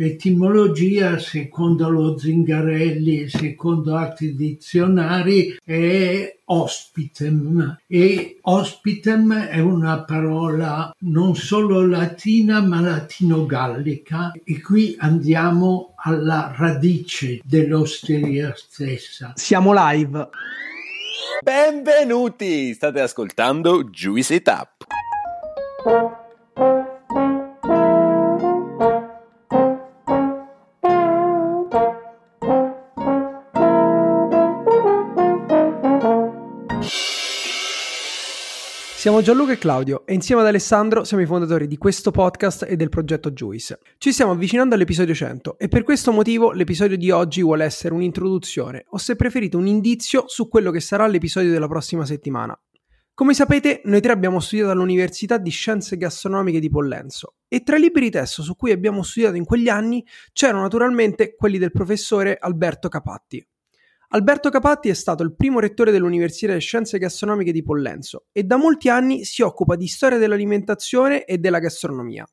L'etimologia, 0.00 1.18
secondo 1.18 1.88
lo 1.88 2.16
Zingarelli, 2.16 3.28
secondo 3.28 3.96
altri 3.96 4.36
dizionari, 4.36 5.58
è 5.64 6.36
hospitem 6.44 7.78
e 7.88 8.38
hospitem 8.42 9.46
è 9.46 9.58
una 9.58 10.04
parola 10.04 10.94
non 11.00 11.34
solo 11.34 11.84
latina 11.84 12.60
ma 12.60 12.80
latino-gallica 12.80 14.34
e 14.44 14.60
qui 14.60 14.94
andiamo 15.00 15.94
alla 15.96 16.54
radice 16.56 17.40
dell'osteria 17.42 18.52
stessa. 18.54 19.32
Siamo 19.34 19.72
live. 19.74 20.28
Benvenuti! 21.42 22.72
State 22.72 23.00
ascoltando 23.00 23.82
Juice 23.82 24.32
It 24.32 24.48
Siamo 39.08 39.22
Gianluca 39.22 39.52
e 39.52 39.56
Claudio 39.56 40.04
e 40.04 40.12
insieme 40.12 40.42
ad 40.42 40.48
Alessandro 40.48 41.02
siamo 41.02 41.22
i 41.22 41.26
fondatori 41.26 41.66
di 41.66 41.78
questo 41.78 42.10
podcast 42.10 42.66
e 42.68 42.76
del 42.76 42.90
progetto 42.90 43.30
Juice. 43.30 43.78
Ci 43.96 44.12
stiamo 44.12 44.32
avvicinando 44.32 44.74
all'episodio 44.74 45.14
100 45.14 45.58
e 45.58 45.68
per 45.68 45.82
questo 45.82 46.12
motivo 46.12 46.52
l'episodio 46.52 46.98
di 46.98 47.10
oggi 47.10 47.40
vuole 47.40 47.64
essere 47.64 47.94
un'introduzione 47.94 48.84
o 48.90 48.98
se 48.98 49.16
preferite 49.16 49.56
un 49.56 49.66
indizio 49.66 50.24
su 50.26 50.46
quello 50.46 50.70
che 50.70 50.80
sarà 50.80 51.06
l'episodio 51.06 51.50
della 51.50 51.68
prossima 51.68 52.04
settimana. 52.04 52.54
Come 53.14 53.32
sapete, 53.32 53.80
noi 53.84 54.02
tre 54.02 54.12
abbiamo 54.12 54.40
studiato 54.40 54.72
all'Università 54.72 55.38
di 55.38 55.48
Scienze 55.48 55.96
Gastronomiche 55.96 56.60
di 56.60 56.68
Pollenzo 56.68 57.36
e 57.48 57.62
tra 57.62 57.78
i 57.78 57.80
libri 57.80 58.02
di 58.02 58.10
testo 58.10 58.42
su 58.42 58.56
cui 58.56 58.72
abbiamo 58.72 59.02
studiato 59.02 59.36
in 59.36 59.46
quegli 59.46 59.70
anni 59.70 60.04
c'erano 60.34 60.60
naturalmente 60.60 61.34
quelli 61.34 61.56
del 61.56 61.72
professore 61.72 62.36
Alberto 62.38 62.90
Capatti. 62.90 63.42
Alberto 64.10 64.48
Capatti 64.48 64.88
è 64.88 64.94
stato 64.94 65.22
il 65.22 65.34
primo 65.34 65.60
rettore 65.60 65.90
dell'Università 65.90 66.54
di 66.54 66.60
Scienze 66.60 66.96
Gastronomiche 66.96 67.52
di 67.52 67.62
Pollenzo 67.62 68.28
e 68.32 68.42
da 68.42 68.56
molti 68.56 68.88
anni 68.88 69.26
si 69.26 69.42
occupa 69.42 69.76
di 69.76 69.86
storia 69.86 70.16
dell'alimentazione 70.16 71.26
e 71.26 71.36
della 71.36 71.58
gastronomia. 71.58 72.26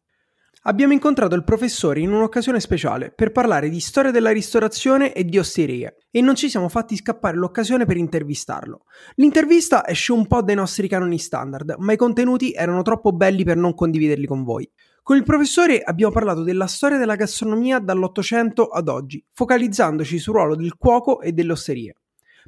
Abbiamo 0.68 0.94
incontrato 0.94 1.36
il 1.36 1.44
professore 1.44 2.00
in 2.00 2.14
un'occasione 2.14 2.62
speciale 2.62 3.12
per 3.12 3.34
parlare 3.34 3.68
di 3.68 3.82
storia 3.82 4.12
della 4.12 4.32
ristorazione 4.32 5.12
e 5.12 5.26
di 5.26 5.38
osterie 5.38 5.98
e 6.10 6.22
non 6.22 6.36
ci 6.36 6.50
siamo 6.50 6.70
fatti 6.70 6.96
scappare 6.96 7.36
l'occasione 7.36 7.86
per 7.86 7.98
intervistarlo. 7.98 8.86
L'intervista 9.16 9.86
esce 9.86 10.14
un 10.14 10.28
po' 10.28 10.42
dai 10.42 10.56
nostri 10.56 10.88
canoni 10.88 11.20
standard, 11.20 11.76
ma 11.80 11.92
i 11.92 11.98
contenuti 11.98 12.54
erano 12.54 12.84
troppo 12.84 13.12
belli 13.12 13.44
per 13.44 13.58
non 13.58 13.76
condividerli 13.76 14.26
con 14.26 14.46
voi. 14.46 14.68
Con 15.06 15.18
il 15.18 15.24
professore 15.24 15.84
abbiamo 15.84 16.12
parlato 16.12 16.42
della 16.42 16.66
storia 16.66 16.98
della 16.98 17.16
gastronomia 17.16 17.78
dall'Ottocento 17.78 18.70
ad 18.70 18.88
oggi, 18.88 19.24
focalizzandoci 19.34 20.18
sul 20.18 20.34
ruolo 20.34 20.56
del 20.56 20.78
cuoco 20.78 21.22
e 21.22 21.32
delle 21.32 21.52
osterie. 21.52 21.98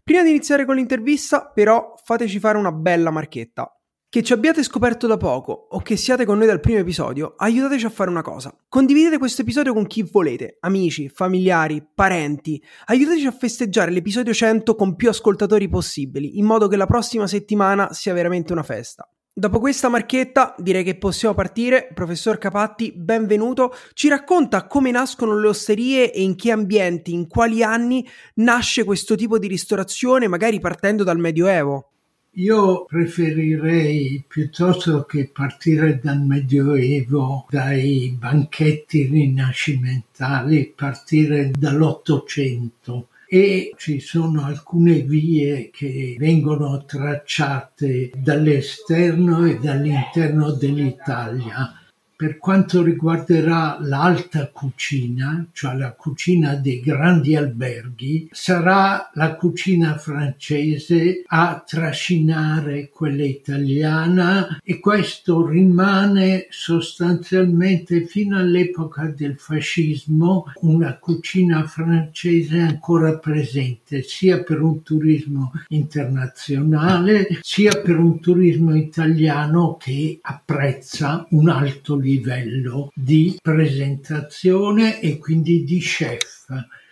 Prima 0.03 0.23
di 0.23 0.29
iniziare 0.29 0.65
con 0.65 0.73
l'intervista, 0.73 1.51
però, 1.53 1.93
fateci 2.03 2.39
fare 2.39 2.57
una 2.57 2.71
bella 2.71 3.11
marchetta. 3.11 3.71
Che 4.09 4.23
ci 4.23 4.33
abbiate 4.33 4.63
scoperto 4.63 5.05
da 5.05 5.17
poco 5.17 5.67
o 5.69 5.81
che 5.81 5.97
siate 5.97 6.25
con 6.25 6.39
noi 6.39 6.47
dal 6.47 6.59
primo 6.59 6.79
episodio, 6.79 7.35
aiutateci 7.37 7.85
a 7.85 7.91
fare 7.91 8.09
una 8.09 8.23
cosa. 8.23 8.51
Condividete 8.67 9.19
questo 9.19 9.43
episodio 9.43 9.73
con 9.75 9.85
chi 9.85 10.01
volete, 10.01 10.57
amici, 10.61 11.09
familiari, 11.09 11.87
parenti. 11.93 12.59
Aiutateci 12.85 13.27
a 13.27 13.31
festeggiare 13.33 13.91
l'episodio 13.91 14.33
100 14.33 14.73
con 14.73 14.95
più 14.95 15.09
ascoltatori 15.09 15.69
possibili, 15.69 16.39
in 16.39 16.45
modo 16.45 16.67
che 16.67 16.75
la 16.75 16.87
prossima 16.87 17.27
settimana 17.27 17.93
sia 17.93 18.13
veramente 18.13 18.51
una 18.51 18.63
festa. 18.63 19.07
Dopo 19.37 19.59
questa 19.59 19.87
marchetta 19.87 20.55
direi 20.57 20.83
che 20.83 20.95
possiamo 20.95 21.35
partire. 21.35 21.91
Professor 21.93 22.39
Capatti, 22.39 22.91
benvenuto. 22.91 23.71
Ci 23.93 24.07
racconta 24.07 24.65
come 24.65 24.89
nascono 24.89 25.39
le 25.39 25.49
osterie 25.49 26.11
e 26.11 26.23
in 26.23 26.35
che 26.35 26.49
ambienti, 26.49 27.13
in 27.13 27.27
quali 27.27 27.61
anni 27.61 28.03
nasce 28.37 28.83
questo 28.83 29.13
tipo 29.13 29.37
di 29.37 29.45
ristorazione, 29.45 30.27
magari 30.27 30.59
partendo 30.59 31.03
dal 31.03 31.19
Medioevo. 31.19 31.91
Io 32.31 32.85
preferirei 32.85 34.23
piuttosto 34.27 35.03
che 35.03 35.29
partire 35.31 35.99
dal 36.01 36.19
Medioevo, 36.19 37.45
dai 37.47 38.17
banchetti 38.17 39.03
rinascimentali, 39.03 40.73
partire 40.75 41.51
dall'Ottocento 41.55 43.09
e 43.29 43.73
ci 43.77 43.99
sono 43.99 44.45
alcune 44.45 45.01
vie 45.01 45.69
che 45.69 46.15
vengono 46.17 46.85
tracciate 46.85 48.11
dall'esterno 48.15 49.45
e 49.45 49.57
dall'interno 49.57 50.51
dell'Italia 50.51 51.81
per 52.17 52.39
quanto 52.39 52.81
riguarderà 52.81 53.77
l'alta 53.79 54.49
cucina, 54.51 55.45
cioè 55.51 55.75
la 55.75 55.91
cucina 55.91 56.55
dei 56.55 56.79
grandi 56.79 57.35
alberghi, 57.35 58.29
sarà 58.31 59.11
la 59.13 59.35
cucina 59.35 59.99
francese 59.99 61.21
a 61.27 61.63
trascinare 61.63 62.89
quella 62.89 63.23
italiana 63.23 64.59
e 64.63 64.79
questo 64.79 65.45
rimane 65.45 66.47
sostanzialmente 66.49 68.07
fino 68.07 68.39
all'epoca 68.39 69.13
del 69.15 69.37
fascismo 69.37 70.51
una 70.61 70.97
cucina 70.97 71.67
francese 71.67 72.57
ancora 72.57 73.19
presente 73.19 74.01
sia 74.01 74.41
per 74.41 74.63
un 74.63 74.81
turismo 74.81 75.51
internazionale 75.67 77.27
sia 77.41 77.79
per 77.79 77.99
un 77.99 78.19
turismo 78.19 78.75
italiano 78.75 79.77
che 79.79 80.17
apprezza 80.19 81.27
un 81.29 81.49
alto 81.49 81.93
livello 81.93 82.05
livello 82.07 82.91
di 82.95 83.37
presentazione 83.41 85.01
e 85.01 85.17
quindi 85.17 85.63
di 85.63 85.79
chef. 85.79 86.45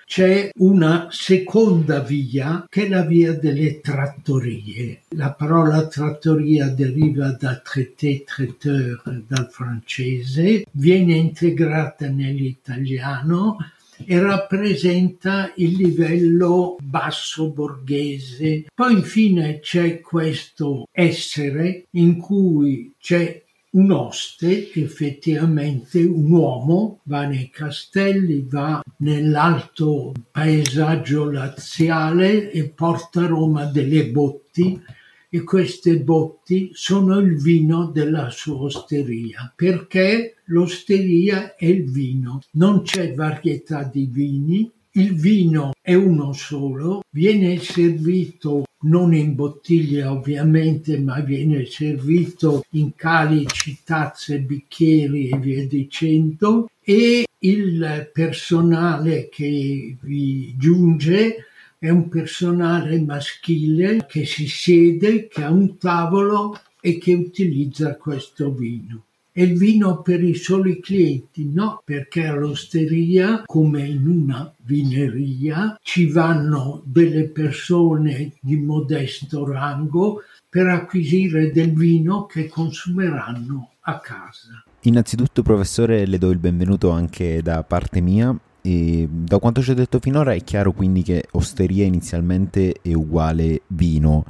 C'è 0.05 0.51
una 0.59 1.07
seconda 1.09 1.99
via 1.99 2.67
che 2.69 2.85
è 2.85 2.89
la 2.89 3.03
via 3.03 3.33
delle 3.33 3.79
trattorie. 3.79 5.01
La 5.15 5.31
parola 5.31 5.87
trattoria 5.87 6.67
deriva 6.67 7.31
da 7.31 7.55
traité, 7.55 8.23
traiteur 8.23 9.01
dal 9.25 9.49
francese, 9.49 10.65
viene 10.71 11.15
integrata 11.15 12.07
nell'italiano 12.07 13.57
e 14.05 14.19
rappresenta 14.19 15.51
il 15.55 15.75
livello 15.75 16.77
basso 16.81 17.49
borghese. 17.49 18.65
Poi 18.73 18.93
infine 18.93 19.59
c'è 19.59 20.01
questo 20.01 20.87
essere 20.91 21.85
in 21.91 22.17
cui 22.17 22.93
c'è 22.99 23.44
un 23.75 23.91
oste, 23.91 24.71
effettivamente 24.73 26.01
un 26.03 26.31
uomo, 26.31 26.99
va 27.03 27.25
nei 27.25 27.49
castelli, 27.49 28.45
va 28.47 28.81
nell'alto 28.97 30.13
paesaggio 30.31 31.29
laziale 31.29 32.51
e 32.51 32.69
porta 32.69 33.21
a 33.21 33.27
Roma 33.27 33.65
delle 33.65 34.09
botti 34.11 34.81
e 35.29 35.43
queste 35.43 35.99
botti 35.99 36.69
sono 36.73 37.19
il 37.19 37.37
vino 37.41 37.87
della 37.87 38.29
sua 38.29 38.61
osteria, 38.61 39.51
perché 39.53 40.35
l'osteria 40.45 41.55
è 41.55 41.65
il 41.65 41.91
vino, 41.91 42.39
non 42.51 42.83
c'è 42.83 43.13
varietà 43.13 43.83
di 43.83 44.07
vini, 44.09 44.71
il 44.91 45.13
vino 45.13 45.73
è 45.81 45.93
uno 45.93 46.31
solo, 46.31 47.01
viene 47.09 47.59
servito 47.59 48.63
non 48.85 49.13
in 49.13 49.35
bottiglia 49.35 50.11
ovviamente, 50.11 50.99
ma 50.99 51.19
viene 51.19 51.65
servito 51.65 52.63
in 52.71 52.95
calici, 52.95 53.79
tazze, 53.83 54.39
bicchieri 54.39 55.29
e 55.29 55.37
via 55.37 55.67
dicendo. 55.67 56.69
E 56.81 57.25
il 57.39 58.09
personale 58.13 59.29
che 59.29 59.97
vi 60.01 60.55
giunge 60.57 61.45
è 61.77 61.89
un 61.89 62.09
personale 62.09 62.99
maschile 63.01 64.05
che 64.07 64.25
si 64.25 64.47
siede, 64.47 65.27
che 65.27 65.43
ha 65.43 65.51
un 65.51 65.77
tavolo 65.77 66.59
e 66.79 66.97
che 66.97 67.13
utilizza 67.13 67.95
questo 67.95 68.51
vino 68.51 69.04
è 69.35 69.41
il 69.41 69.57
vino 69.57 70.01
per 70.01 70.23
i 70.23 70.33
soli 70.33 70.79
clienti, 70.79 71.51
no, 71.51 71.81
perché 71.83 72.25
all'osteria, 72.25 73.43
come 73.45 73.85
in 73.85 74.07
una 74.07 74.49
vineria, 74.63 75.77
ci 75.83 76.07
vanno 76.07 76.81
delle 76.85 77.27
persone 77.27 78.31
di 78.39 78.55
modesto 78.55 79.45
rango 79.45 80.21
per 80.47 80.67
acquisire 80.67 81.51
del 81.51 81.73
vino 81.73 82.25
che 82.25 82.47
consumeranno 82.47 83.71
a 83.81 83.99
casa. 83.99 84.63
Innanzitutto, 84.83 85.43
professore, 85.43 86.05
le 86.05 86.17
do 86.17 86.29
il 86.29 86.39
benvenuto 86.39 86.91
anche 86.91 87.41
da 87.41 87.61
parte 87.63 87.99
mia. 87.99 88.33
E 88.61 89.05
da 89.11 89.37
quanto 89.39 89.61
ci 89.61 89.71
ho 89.71 89.75
detto 89.75 89.99
finora 89.99 90.33
è 90.33 90.41
chiaro 90.45 90.71
quindi 90.71 91.03
che 91.03 91.25
osteria 91.31 91.83
inizialmente 91.83 92.77
è 92.81 92.93
uguale 92.93 93.63
vino. 93.67 94.23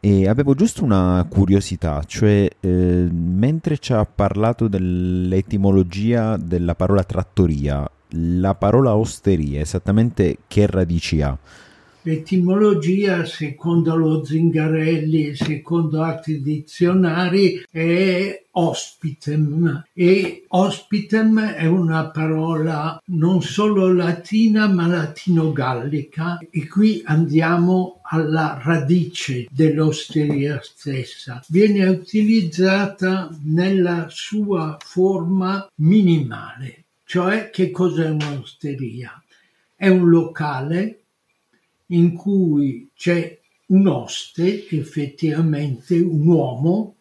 E 0.00 0.28
avevo 0.28 0.54
giusto 0.54 0.84
una 0.84 1.26
curiosità, 1.28 2.02
cioè 2.06 2.48
eh, 2.60 3.08
mentre 3.10 3.78
ci 3.78 3.92
ha 3.92 4.04
parlato 4.04 4.68
dell'etimologia 4.68 6.36
della 6.36 6.76
parola 6.76 7.02
trattoria, 7.02 7.88
la 8.10 8.54
parola 8.54 8.94
osteria 8.94 9.60
esattamente 9.60 10.38
che 10.46 10.66
radici 10.66 11.20
ha? 11.20 11.36
L'etimologia, 12.02 13.24
secondo 13.24 13.96
lo 13.96 14.24
Zingarelli 14.24 15.28
e 15.28 15.36
secondo 15.36 16.02
altri 16.02 16.40
dizionari, 16.40 17.64
è 17.70 18.44
hospitem 18.52 19.84
e 19.92 20.44
hospitem 20.48 21.40
è 21.40 21.66
una 21.66 22.08
parola 22.10 23.00
non 23.06 23.42
solo 23.42 23.92
latina 23.92 24.68
ma 24.68 24.86
latino-gallica 24.86 26.38
e 26.50 26.66
qui 26.68 27.02
andiamo 27.04 28.00
alla 28.02 28.60
radice 28.62 29.46
dell'osteria 29.50 30.60
stessa. 30.62 31.42
Viene 31.48 31.86
utilizzata 31.86 33.28
nella 33.42 34.06
sua 34.08 34.76
forma 34.80 35.68
minimale, 35.76 36.84
cioè 37.04 37.50
che 37.50 37.70
cos'è 37.70 38.08
un'osteria? 38.08 39.20
È 39.74 39.88
un 39.88 40.08
locale 40.08 41.02
in 41.88 42.14
cui 42.14 42.88
c'è 42.94 43.38
un 43.66 43.86
oste, 43.86 44.68
effettivamente 44.68 45.98
un 45.98 46.26
uomo, 46.26 46.96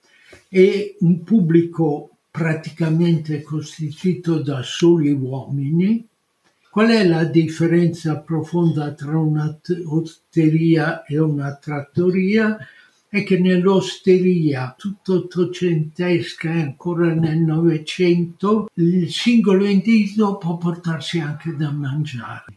e 0.49 0.95
un 0.99 1.23
pubblico 1.23 2.17
praticamente 2.31 3.41
costituito 3.41 4.41
da 4.41 4.61
soli 4.63 5.11
uomini. 5.11 6.05
Qual 6.69 6.89
è 6.89 7.05
la 7.07 7.23
differenza 7.23 8.19
profonda 8.19 8.93
tra 8.93 9.17
un'osteria 9.17 11.03
e 11.05 11.17
una 11.17 11.55
trattoria? 11.55 12.57
È 13.09 13.23
che 13.23 13.39
nell'osteria, 13.39 14.75
tutto 14.77 15.13
ottocentesca 15.13 16.53
e 16.53 16.61
ancora 16.61 17.13
nel 17.13 17.39
Novecento, 17.39 18.69
il 18.75 19.09
singolo 19.09 19.65
individuo 19.65 20.37
può 20.37 20.57
portarsi 20.57 21.19
anche 21.19 21.55
da 21.55 21.71
mangiare 21.71 22.56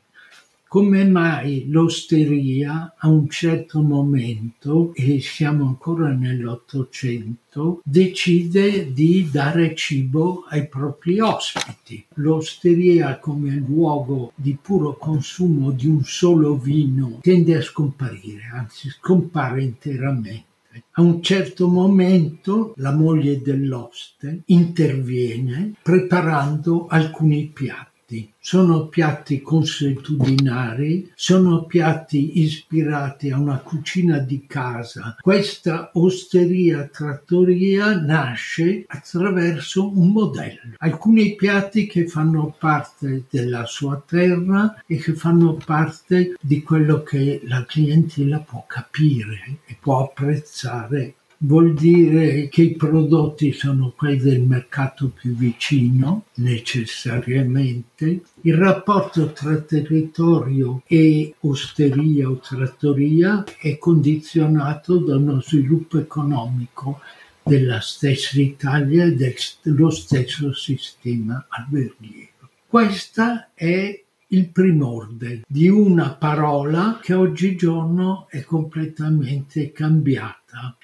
come 0.71 1.05
mai 1.05 1.67
l'osteria 1.69 2.95
a 2.97 3.09
un 3.09 3.29
certo 3.29 3.83
momento, 3.83 4.93
e 4.95 5.21
siamo 5.21 5.67
ancora 5.67 6.13
nell'Ottocento, 6.13 7.81
decide 7.83 8.93
di 8.93 9.29
dare 9.33 9.75
cibo 9.75 10.45
ai 10.49 10.69
propri 10.69 11.19
ospiti. 11.19 12.07
L'osteria 12.15 13.19
come 13.19 13.57
luogo 13.57 14.31
di 14.37 14.57
puro 14.63 14.97
consumo 14.97 15.73
di 15.73 15.89
un 15.89 16.05
solo 16.05 16.57
vino 16.57 17.19
tende 17.21 17.57
a 17.57 17.63
scomparire, 17.63 18.43
anzi 18.55 18.91
scompare 18.91 19.65
interamente. 19.65 20.45
A 20.93 21.03
un 21.03 21.21
certo 21.21 21.67
momento 21.67 22.75
la 22.77 22.93
moglie 22.93 23.43
dell'oste 23.43 24.43
interviene 24.47 25.73
preparando 25.83 26.87
alcuni 26.87 27.51
piatti 27.53 27.90
piatti. 28.11 28.33
Sono 28.41 28.87
piatti 28.87 29.41
consuetudinari, 29.41 31.13
sono 31.15 31.65
piatti 31.65 32.41
ispirati 32.41 33.31
a 33.31 33.39
una 33.39 33.59
cucina 33.59 34.19
di 34.19 34.45
casa. 34.47 35.17
Questa 35.21 35.91
osteria 35.95 36.89
trattoria 36.91 38.01
nasce 38.01 38.85
attraverso 38.89 39.97
un 39.97 40.09
modello. 40.11 40.75
Alcuni 40.79 41.37
piatti 41.37 41.87
che 41.87 42.09
fanno 42.09 42.55
parte 42.59 43.25
della 43.31 43.67
sua 43.67 44.03
terra 44.05 44.83
e 44.87 44.97
che 44.97 45.15
fanno 45.15 45.59
parte 45.65 46.35
di 46.41 46.63
quello 46.63 47.03
che 47.03 47.43
la 47.45 47.65
clientela 47.67 48.39
può 48.39 48.65
capire 48.67 49.59
e 49.67 49.77
può 49.79 50.03
apprezzare 50.03 51.15
vuol 51.43 51.73
dire 51.75 52.49
che 52.49 52.63
i 52.63 52.77
prodotti 52.77 53.53
sono 53.53 53.95
quelli 53.97 54.19
del 54.19 54.43
mercato 54.43 55.09
più 55.09 55.35
vicino, 55.35 56.25
necessariamente. 56.35 58.23
Il 58.43 58.55
rapporto 58.55 59.33
tra 59.33 59.57
territorio 59.57 60.83
e 60.87 61.35
osteria 61.41 62.29
o 62.29 62.39
trattoria 62.39 63.45
è 63.59 63.79
condizionato 63.79 64.99
da 64.99 65.17
uno 65.17 65.41
sviluppo 65.41 65.99
economico 65.99 67.01
della 67.43 67.81
stessa 67.81 68.39
Italia 68.41 69.07
e 69.07 69.15
dello 69.63 69.91
stesso 69.91 70.53
sistema 70.53 71.47
alberghiero. 71.49 72.51
Questa 72.67 73.51
è 73.55 74.05
il 74.33 74.49
primorde 74.51 75.43
di 75.49 75.69
una 75.69 76.13
parola 76.13 77.01
che 77.03 77.15
oggigiorno 77.15 78.27
è 78.29 78.43
completamente 78.43 79.73
cambiata 79.73 80.40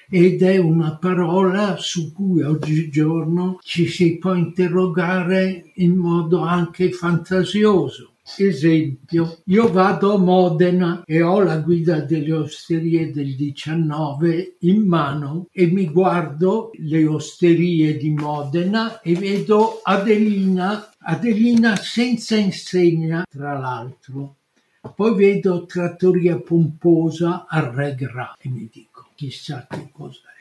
ed 0.09 0.41
è 0.41 0.57
una 0.57 0.97
parola 0.97 1.75
su 1.77 2.13
cui 2.13 2.41
oggigiorno 2.41 3.59
ci 3.61 3.87
si 3.87 4.17
può 4.17 4.33
interrogare 4.33 5.71
in 5.75 5.95
modo 5.95 6.41
anche 6.41 6.91
fantasioso. 6.91 8.13
Esempio, 8.35 9.39
io 9.45 9.71
vado 9.71 10.13
a 10.13 10.17
Modena 10.17 11.01
e 11.05 11.21
ho 11.21 11.41
la 11.41 11.57
guida 11.57 12.01
delle 12.01 12.33
osterie 12.33 13.11
del 13.11 13.35
19 13.35 14.57
in 14.59 14.85
mano 14.85 15.47
e 15.51 15.65
mi 15.67 15.89
guardo 15.89 16.71
le 16.73 17.07
osterie 17.07 17.95
di 17.97 18.11
Modena 18.11 18.99
e 18.99 19.15
vedo 19.15 19.79
Adelina, 19.81 20.91
Adelina 20.99 21.77
senza 21.77 22.35
insegna 22.35 23.23
tra 23.27 23.57
l'altro. 23.57 24.35
Poi 24.93 25.15
vedo 25.15 25.65
Trattoria 25.65 26.37
Pomposa 26.39 27.45
a 27.47 27.71
Regra 27.73 28.35
e 28.39 28.49
mi 28.49 28.69
dico 28.71 28.86
chissà 29.17 29.65
che 29.67 29.89
cos'è. 29.91 30.35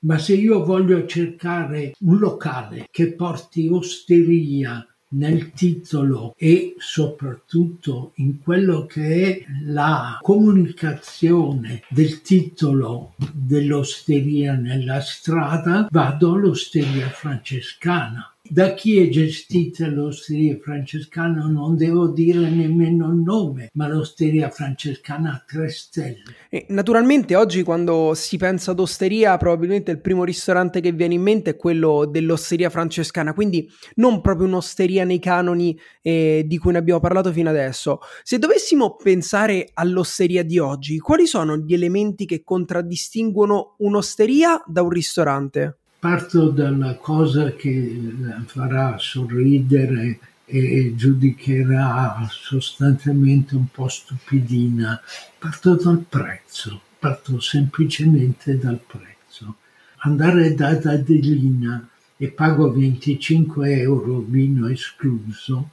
Ma 0.00 0.16
se 0.18 0.34
io 0.34 0.64
voglio 0.64 1.04
cercare 1.06 1.92
un 2.00 2.18
locale 2.18 2.86
che 2.92 3.12
porti 3.12 3.66
osteria 3.68 4.86
nel 5.08 5.52
titolo 5.52 6.34
e 6.36 6.74
soprattutto 6.78 8.12
in 8.16 8.40
quello 8.40 8.86
che 8.86 9.22
è 9.22 9.44
la 9.64 10.18
comunicazione 10.22 11.82
del 11.88 12.22
titolo 12.22 13.14
dell'osteria 13.32 14.54
nella 14.54 15.00
strada, 15.00 15.88
vado 15.90 16.34
all'osteria 16.34 17.08
francescana 17.08 18.35
da 18.50 18.74
chi 18.74 18.98
è 18.98 19.08
gestita 19.08 19.86
l'osteria 19.88 20.58
francescana 20.60 21.46
non 21.46 21.76
devo 21.76 22.08
dire 22.08 22.48
nemmeno 22.48 23.08
il 23.08 23.16
nome, 23.16 23.70
ma 23.74 23.88
l'osteria 23.88 24.50
francescana 24.50 25.32
ha 25.32 25.44
tre 25.46 25.68
stelle. 25.68 26.22
E 26.48 26.66
naturalmente 26.68 27.36
oggi 27.36 27.62
quando 27.62 28.12
si 28.14 28.36
pensa 28.36 28.72
ad 28.72 28.80
osteria 28.80 29.36
probabilmente 29.36 29.90
il 29.90 30.00
primo 30.00 30.24
ristorante 30.24 30.80
che 30.80 30.92
viene 30.92 31.14
in 31.14 31.22
mente 31.22 31.50
è 31.50 31.56
quello 31.56 32.06
dell'osteria 32.06 32.70
francescana, 32.70 33.34
quindi 33.34 33.68
non 33.96 34.20
proprio 34.20 34.46
un'osteria 34.46 35.04
nei 35.04 35.18
canoni 35.18 35.78
eh, 36.02 36.44
di 36.46 36.58
cui 36.58 36.72
ne 36.72 36.78
abbiamo 36.78 37.00
parlato 37.00 37.32
fino 37.32 37.50
adesso. 37.50 38.00
Se 38.22 38.38
dovessimo 38.38 38.96
pensare 38.96 39.70
all'osteria 39.74 40.42
di 40.42 40.58
oggi, 40.58 40.98
quali 40.98 41.26
sono 41.26 41.56
gli 41.56 41.74
elementi 41.74 42.26
che 42.26 42.42
contraddistinguono 42.42 43.76
un'osteria 43.78 44.62
da 44.66 44.82
un 44.82 44.90
ristorante? 44.90 45.78
Parto 46.08 46.50
dalla 46.50 46.94
cosa 46.94 47.50
che 47.54 48.00
farà 48.44 48.96
sorridere 48.96 50.20
e 50.44 50.92
giudicherà 50.94 52.28
sostanzialmente 52.30 53.56
un 53.56 53.66
po' 53.72 53.88
stupidina. 53.88 55.00
Parto 55.36 55.74
dal 55.74 56.04
prezzo, 56.08 56.80
parto 57.00 57.40
semplicemente 57.40 58.56
dal 58.56 58.78
prezzo. 58.78 59.56
Andare 60.02 60.54
da 60.54 60.68
Adelina 60.68 61.88
e 62.16 62.28
pago 62.28 62.70
25 62.70 63.80
euro, 63.80 64.20
vino 64.20 64.68
escluso, 64.68 65.70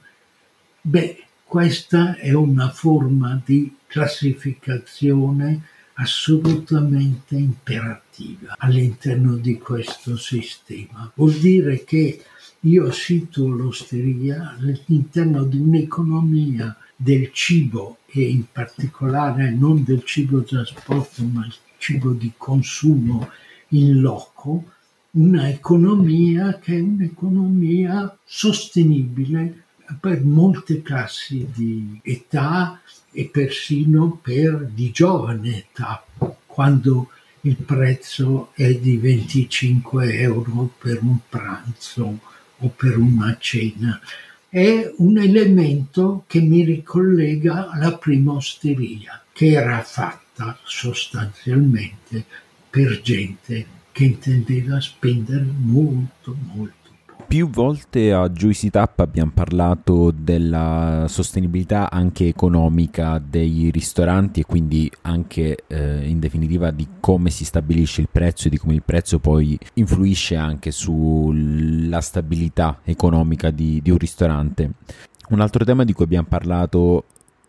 beh, 0.80 1.26
questa 1.44 2.16
è 2.16 2.32
una 2.32 2.70
forma 2.70 3.40
di 3.44 3.72
classificazione 3.86 5.62
assolutamente 5.94 7.36
imperativa 7.36 8.54
all'interno 8.58 9.36
di 9.36 9.58
questo 9.58 10.16
sistema. 10.16 11.10
Vuol 11.14 11.34
dire 11.34 11.84
che 11.84 12.22
io 12.60 12.90
situo 12.90 13.48
l'osteria 13.48 14.56
all'interno 14.58 15.44
di 15.44 15.58
un'economia 15.58 16.76
del 16.96 17.30
cibo 17.32 17.98
e 18.06 18.22
in 18.22 18.44
particolare 18.50 19.50
non 19.50 19.84
del 19.84 20.04
cibo 20.04 20.42
trasporto 20.42 21.24
ma 21.24 21.44
il 21.44 21.54
cibo 21.78 22.12
di 22.12 22.32
consumo 22.36 23.28
in 23.68 24.00
loco, 24.00 24.72
una 25.12 25.48
economia 25.48 26.58
che 26.58 26.76
è 26.76 26.80
un'economia 26.80 28.16
sostenibile 28.24 29.64
per 30.00 30.24
molte 30.24 30.80
classi 30.82 31.46
di 31.52 32.00
età 32.02 32.80
e 33.14 33.26
persino 33.26 34.18
per 34.20 34.68
di 34.72 34.90
giovane 34.90 35.56
età, 35.56 36.04
quando 36.44 37.08
il 37.42 37.56
prezzo 37.56 38.50
è 38.54 38.74
di 38.74 38.96
25 38.96 40.18
euro 40.18 40.70
per 40.78 41.02
un 41.02 41.18
pranzo 41.28 42.18
o 42.58 42.68
per 42.68 42.98
una 42.98 43.36
cena. 43.38 44.00
È 44.48 44.92
un 44.96 45.18
elemento 45.18 46.24
che 46.26 46.40
mi 46.40 46.64
ricollega 46.64 47.70
alla 47.70 47.96
prima 47.96 48.32
osteria, 48.32 49.22
che 49.32 49.52
era 49.52 49.82
fatta 49.82 50.58
sostanzialmente 50.62 52.24
per 52.70 53.00
gente 53.00 53.66
che 53.92 54.04
intendeva 54.04 54.80
spendere 54.80 55.44
molto, 55.44 56.36
molto 56.54 56.83
Più 57.26 57.48
volte 57.48 58.12
a 58.12 58.28
Juicy 58.28 58.70
Tap 58.70 59.00
abbiamo 59.00 59.32
parlato 59.34 60.12
della 60.12 61.06
sostenibilità 61.08 61.90
anche 61.90 62.28
economica 62.28 63.18
dei 63.18 63.70
ristoranti 63.72 64.40
e 64.40 64.44
quindi 64.44 64.90
anche 65.02 65.64
eh, 65.66 66.08
in 66.08 66.20
definitiva 66.20 66.70
di 66.70 66.86
come 67.00 67.30
si 67.30 67.44
stabilisce 67.44 68.02
il 68.02 68.08
prezzo 68.10 68.46
e 68.46 68.50
di 68.50 68.58
come 68.58 68.74
il 68.74 68.82
prezzo 68.84 69.18
poi 69.18 69.58
influisce 69.74 70.36
anche 70.36 70.70
sulla 70.70 72.00
stabilità 72.00 72.78
economica 72.84 73.50
di, 73.50 73.80
di 73.82 73.90
un 73.90 73.98
ristorante. 73.98 74.70
Un 75.30 75.40
altro 75.40 75.64
tema 75.64 75.84
di 75.84 75.92
cui 75.92 76.04
abbiamo 76.04 76.28
parlato 76.28 77.04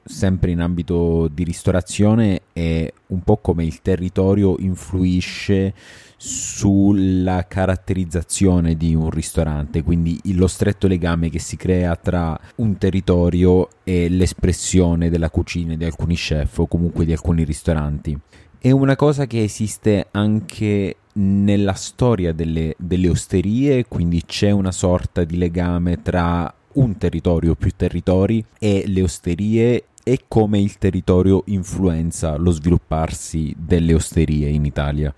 sempre 0.08 0.52
in 0.52 0.60
ambito 0.60 1.28
di 1.28 1.44
ristorazione 1.44 2.42
è 2.54 2.92
un 3.08 3.22
po' 3.22 3.38
come 3.38 3.66
il 3.66 3.82
territorio 3.82 4.56
influisce 4.60 5.74
sulla 6.16 7.48
caratterizzazione 7.48 8.78
di 8.78 8.94
un 8.94 9.10
ristorante, 9.10 9.82
quindi 9.82 10.20
lo 10.34 10.46
stretto 10.46 10.88
legame 10.88 11.30
che 11.30 11.40
si 11.40 11.58
crea 11.58 11.96
tra 11.96 12.40
un 12.58 12.78
territorio 12.78 13.68
e 13.84 14.08
l'espressione 14.08 15.10
della 15.10 15.32
cucina 15.32 15.76
di 15.76 15.86
alcuni 15.86 16.16
chef 16.16 16.60
o 16.60 16.68
comunque 16.68 17.04
di 17.06 17.12
alcuni 17.12 17.44
ristoranti. 17.44 18.18
È 18.60 18.70
una 18.70 18.96
cosa 18.96 19.26
che 19.26 19.44
esiste 19.44 20.08
anche 20.12 20.98
nella 21.14 21.74
storia 21.74 22.32
delle, 22.32 22.76
delle 22.78 23.10
osterie, 23.10 23.86
quindi 23.88 24.24
c'è 24.24 24.52
una 24.52 24.72
sorta 24.72 25.24
di 25.24 25.38
legame 25.38 26.02
tra 26.02 26.54
un 26.74 26.98
territorio 26.98 27.52
o 27.52 27.56
più 27.56 27.72
territori 27.76 28.44
e 28.60 28.84
le 28.88 29.02
osterie 29.02 29.86
e 30.08 30.26
come 30.28 30.60
il 30.60 30.78
territorio 30.78 31.42
influenza 31.48 32.36
lo 32.36 32.52
svilupparsi 32.52 33.56
delle 33.58 33.96
osterie 33.96 34.50
in 34.50 34.64
Italia. 34.64 35.12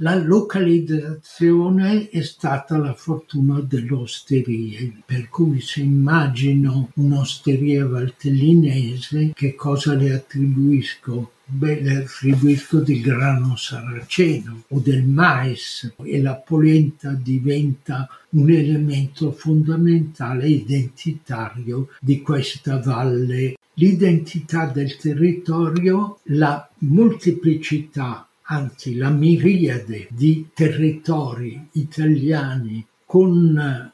La 0.00 0.14
localizzazione 0.14 2.08
è 2.08 2.22
stata 2.22 2.78
la 2.78 2.94
fortuna 2.94 3.58
dell'osteria, 3.60 4.88
per 5.04 5.28
cui 5.28 5.60
se 5.60 5.80
immagino 5.80 6.90
un'osteria 6.94 7.84
valtellinese, 7.84 9.32
che 9.34 9.56
cosa 9.56 9.94
le 9.94 10.12
attribuisco? 10.12 11.32
Beh, 11.46 11.80
le 11.80 11.96
attribuisco 11.96 12.78
del 12.78 13.00
grano 13.00 13.56
saraceno 13.56 14.62
o 14.68 14.78
del 14.78 15.02
mais 15.02 15.92
e 16.00 16.20
la 16.20 16.34
polenta 16.36 17.12
diventa 17.12 18.08
un 18.30 18.50
elemento 18.50 19.32
fondamentale 19.32 20.46
identitario 20.46 21.88
di 22.00 22.20
questa 22.20 22.78
valle. 22.78 23.56
L'identità 23.74 24.66
del 24.66 24.96
territorio, 24.96 26.18
la 26.24 26.68
molteplicità 26.78 28.27
anzi 28.50 28.96
la 28.96 29.10
miriade 29.10 30.08
di 30.10 30.48
territori 30.54 31.68
italiani 31.72 32.86
con 33.04 33.56
eh, 33.58 33.92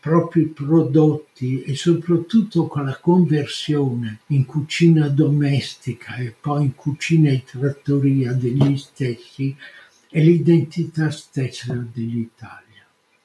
propri 0.00 0.46
prodotti 0.46 1.62
e 1.62 1.74
soprattutto 1.76 2.66
con 2.66 2.86
la 2.86 2.98
conversione 2.98 4.20
in 4.28 4.44
cucina 4.46 5.08
domestica 5.08 6.16
e 6.16 6.34
poi 6.38 6.64
in 6.64 6.74
cucina 6.74 7.30
e 7.30 7.44
trattoria 7.44 8.32
degli 8.32 8.76
stessi 8.76 9.54
è 10.08 10.20
l'identità 10.20 11.10
stessa 11.10 11.74
dell'Italia. 11.74 12.69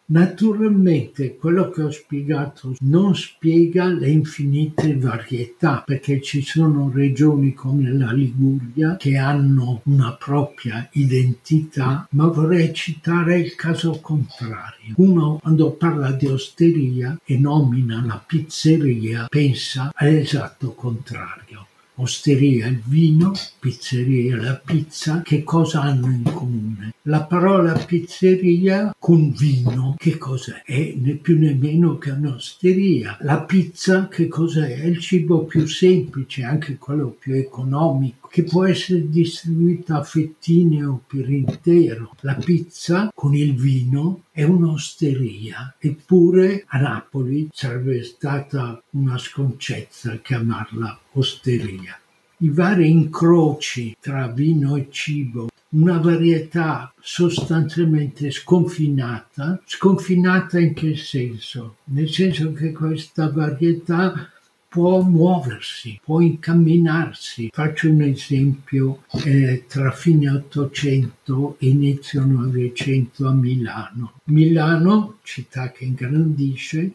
Naturalmente 0.08 1.36
quello 1.36 1.70
che 1.70 1.82
ho 1.82 1.90
spiegato 1.90 2.76
non 2.82 3.16
spiega 3.16 3.86
le 3.86 4.10
infinite 4.10 4.96
varietà, 4.98 5.82
perché 5.84 6.22
ci 6.22 6.44
sono 6.44 6.92
regioni 6.94 7.56
come 7.56 7.92
la 7.92 8.12
Liguria 8.12 8.98
che 8.98 9.18
hanno 9.18 9.82
una 9.86 10.14
propria 10.14 10.88
identità, 10.92 12.08
ma 12.12 12.28
vorrei 12.28 12.72
citare 12.72 13.40
il 13.40 13.56
caso 13.56 14.00
contrario. 14.00 14.94
Uno 14.98 15.40
quando 15.42 15.72
parla 15.72 16.12
di 16.12 16.28
osteria 16.28 17.20
e 17.26 17.40
nomina 17.40 18.04
la 18.06 18.24
pizzeria 18.24 19.26
pensa 19.28 19.92
all'esatto 19.92 20.74
contrario 20.74 21.66
osteria 21.96 22.68
il 22.68 22.82
vino, 22.84 23.34
pizzeria 23.60 24.36
la 24.36 24.62
pizza, 24.64 25.22
che 25.22 25.44
cosa 25.44 25.82
hanno 25.82 26.08
in 26.08 26.24
comune? 26.24 26.94
La 27.04 27.24
parola 27.24 27.74
pizzeria 27.74 28.96
con 28.98 29.32
vino, 29.32 29.96
che 29.98 30.18
cos'è? 30.18 30.64
È 30.64 30.94
né 30.98 31.14
più 31.14 31.38
né 31.38 31.54
meno 31.54 31.98
che 31.98 32.12
un'osteria. 32.12 33.18
La 33.22 33.42
pizza, 33.42 34.08
che 34.08 34.28
cos'è? 34.28 34.82
È 34.82 34.86
il 34.86 35.00
cibo 35.00 35.44
più 35.44 35.66
semplice, 35.68 36.44
anche 36.44 36.78
quello 36.78 37.16
più 37.18 37.34
economico, 37.34 38.25
che 38.30 38.44
può 38.44 38.66
essere 38.66 39.10
distribuito 39.10 39.94
a 39.94 40.04
fettine 40.04 40.86
o 40.86 41.02
per 41.06 41.30
intero. 41.30 42.16
La 42.22 42.36
pizza 42.36 43.12
con 43.14 43.34
il 43.36 43.56
vino 43.56 44.24
è 44.32 44.44
un'osteria, 44.44 45.76
eppure 45.78 46.64
a 46.68 46.80
Napoli 46.80 47.50
sarebbe 47.52 48.04
stata 48.04 48.82
una 48.92 49.18
sconcezza 49.18 50.18
chiamarla 50.18 51.00
osteria. 51.14 52.00
I 52.40 52.50
vari 52.50 52.90
incroci 52.90 53.96
tra 54.00 54.28
vino 54.28 54.76
e 54.76 54.88
cibo, 54.90 55.48
una 55.70 55.98
varietà 55.98 56.94
sostanzialmente 57.00 58.32
sconfinata. 58.32 59.62
Sconfinata 59.66 60.60
in 60.60 60.74
che 60.74 60.96
senso? 60.96 61.78
Nel 61.86 62.10
senso 62.10 62.54
che 62.54 62.72
questa 62.72 63.30
varietà 63.30 64.32
può 64.76 65.02
muoversi, 65.02 66.02
può 66.04 66.20
incamminarsi. 66.20 67.50
Faccio 67.50 67.90
un 67.90 68.02
esempio 68.02 69.04
eh, 69.24 69.64
tra 69.70 69.90
fine 69.92 70.30
800 70.30 71.56
e 71.60 71.68
inizio 71.68 72.26
900 72.26 73.26
a 73.26 73.32
Milano. 73.32 74.14
Milano, 74.26 75.20
città 75.24 75.72
che 75.72 75.86
ingrandisce, 75.86 76.92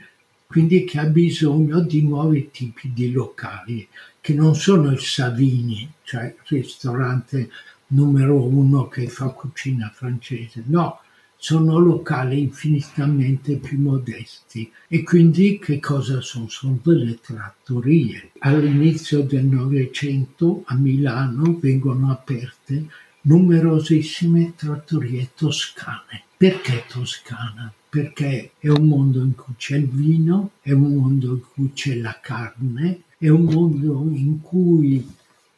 quindi 0.47 0.85
che 0.85 0.99
ha 0.99 1.07
bisogno 1.07 1.81
di 1.81 2.03
nuovi 2.03 2.51
tipi 2.51 2.93
di 2.93 3.13
locali, 3.13 3.89
che 4.21 4.35
non 4.35 4.55
sono 4.55 4.91
il 4.91 5.01
Savini, 5.01 5.91
cioè 6.03 6.25
il 6.25 6.35
ristorante 6.49 7.49
numero 7.87 8.45
uno 8.45 8.89
che 8.89 9.09
fa 9.09 9.29
cucina 9.29 9.91
francese, 9.91 10.65
no, 10.67 11.01
sono 11.43 11.79
locali 11.79 12.39
infinitamente 12.39 13.57
più 13.57 13.81
modesti 13.81 14.71
e 14.87 15.03
quindi 15.03 15.59
che 15.59 15.81
cosa 15.81 16.21
sono? 16.21 16.49
Sono 16.49 16.79
delle 16.85 17.19
trattorie. 17.19 18.33
All'inizio 18.41 19.23
del 19.23 19.47
Novecento 19.47 20.65
a 20.67 20.75
Milano 20.75 21.59
vengono 21.59 22.11
aperte 22.11 22.87
numerosissime 23.23 24.53
trattorie 24.55 25.31
toscane. 25.35 26.25
Perché 26.37 26.85
toscana? 26.87 27.73
Perché 27.89 28.53
è 28.59 28.69
un 28.69 28.87
mondo 28.87 29.23
in 29.23 29.35
cui 29.35 29.55
c'è 29.57 29.77
il 29.77 29.89
vino, 29.89 30.51
è 30.61 30.73
un 30.73 30.95
mondo 30.95 31.33
in 31.33 31.41
cui 31.55 31.73
c'è 31.73 31.97
la 31.97 32.19
carne, 32.21 33.05
è 33.17 33.31
un 33.31 33.45
mondo 33.45 34.07
in 34.13 34.43
cui 34.43 35.07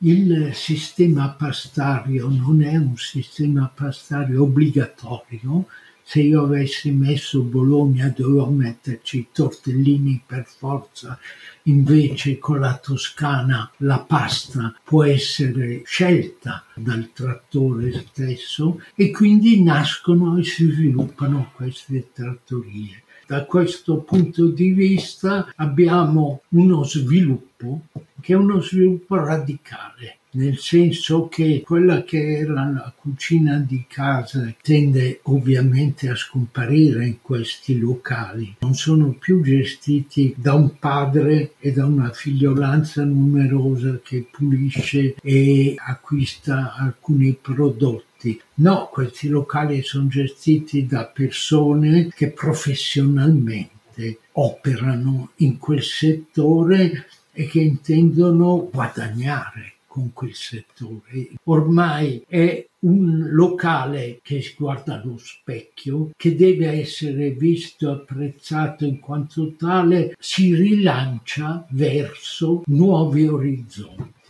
il 0.05 0.51
sistema 0.53 1.31
pastario 1.31 2.29
non 2.29 2.63
è 2.63 2.77
un 2.77 2.97
sistema 2.97 3.71
pastario 3.73 4.43
obbligatorio. 4.43 5.67
Se 6.03 6.21
io 6.21 6.43
avessi 6.43 6.91
messo 6.91 7.43
Bologna 7.43 8.09
dovevo 8.09 8.47
metterci 8.47 9.19
i 9.19 9.29
tortellini 9.33 10.21
per 10.27 10.45
forza, 10.45 11.17
invece 11.65 12.39
con 12.39 12.59
la 12.59 12.77
Toscana 12.83 13.71
la 13.79 14.01
pasta 14.01 14.75
può 14.83 15.05
essere 15.05 15.83
scelta 15.85 16.65
dal 16.75 17.11
trattore 17.13 18.05
stesso 18.09 18.81
e 18.97 19.13
quindi 19.13 19.63
nascono 19.63 20.37
e 20.37 20.43
si 20.43 20.69
sviluppano 20.69 21.53
queste 21.55 22.09
trattorie. 22.13 23.05
Da 23.27 23.45
questo 23.45 23.99
punto 23.99 24.49
di 24.49 24.73
vista 24.73 25.53
abbiamo 25.57 26.43
uno 26.51 26.85
sviluppo 26.85 27.83
che 28.21 28.35
è 28.35 28.37
uno 28.37 28.61
sviluppo 28.61 29.17
radicale 29.17 30.19
nel 30.35 30.59
senso 30.59 31.29
che 31.29 31.63
quella 31.65 32.05
che 32.05 32.39
era 32.39 32.71
la 32.71 32.93
cucina 32.97 33.59
di 33.59 33.85
casa 33.87 34.53
tende 34.63 35.21
ovviamente 35.25 36.09
a 36.09 36.15
scomparire 36.15 37.07
in 37.07 37.17
questi 37.21 37.79
locali, 37.79 38.57
non 38.61 38.75
sono 38.75 39.13
più 39.19 39.43
gestiti 39.43 40.35
da 40.37 40.55
un 40.55 40.79
padre 40.79 41.55
e 41.59 41.73
da 41.73 41.85
una 41.85 42.11
figliolanza 42.13 43.05
numerosa 43.05 44.01
che 44.03 44.27
pulisce 44.31 45.17
e 45.23 45.75
acquista 45.77 46.75
alcuni 46.75 47.37
prodotti 47.41 48.12
No, 48.55 48.89
questi 48.93 49.29
locali 49.29 49.83
sono 49.83 50.07
gestiti 50.09 50.87
da 50.87 51.07
persone 51.07 52.09
che 52.09 52.31
professionalmente 52.31 54.19
operano 54.33 55.31
in 55.37 55.59
quel 55.59 55.83
settore 55.83 57.07
e 57.33 57.47
che 57.47 57.61
intendono 57.61 58.69
guadagnare 58.71 59.73
con 59.87 60.13
quel 60.15 60.35
settore. 60.35 61.33
Ormai 61.45 62.25
è 62.27 62.67
un 62.81 63.29
locale 63.33 64.21
che 64.23 64.41
si 64.41 64.55
guarda 64.57 64.95
allo 65.01 65.19
specchio, 65.19 66.13
che 66.17 66.35
deve 66.35 66.69
essere 66.69 67.31
visto, 67.31 67.91
apprezzato 67.91 68.87
in 68.87 69.01
quanto 69.01 69.55
tale, 69.55 70.15
si 70.19 70.55
rilancia 70.55 71.67
verso 71.71 72.63
nuovi 72.67 73.27
orizzonti. 73.27 74.22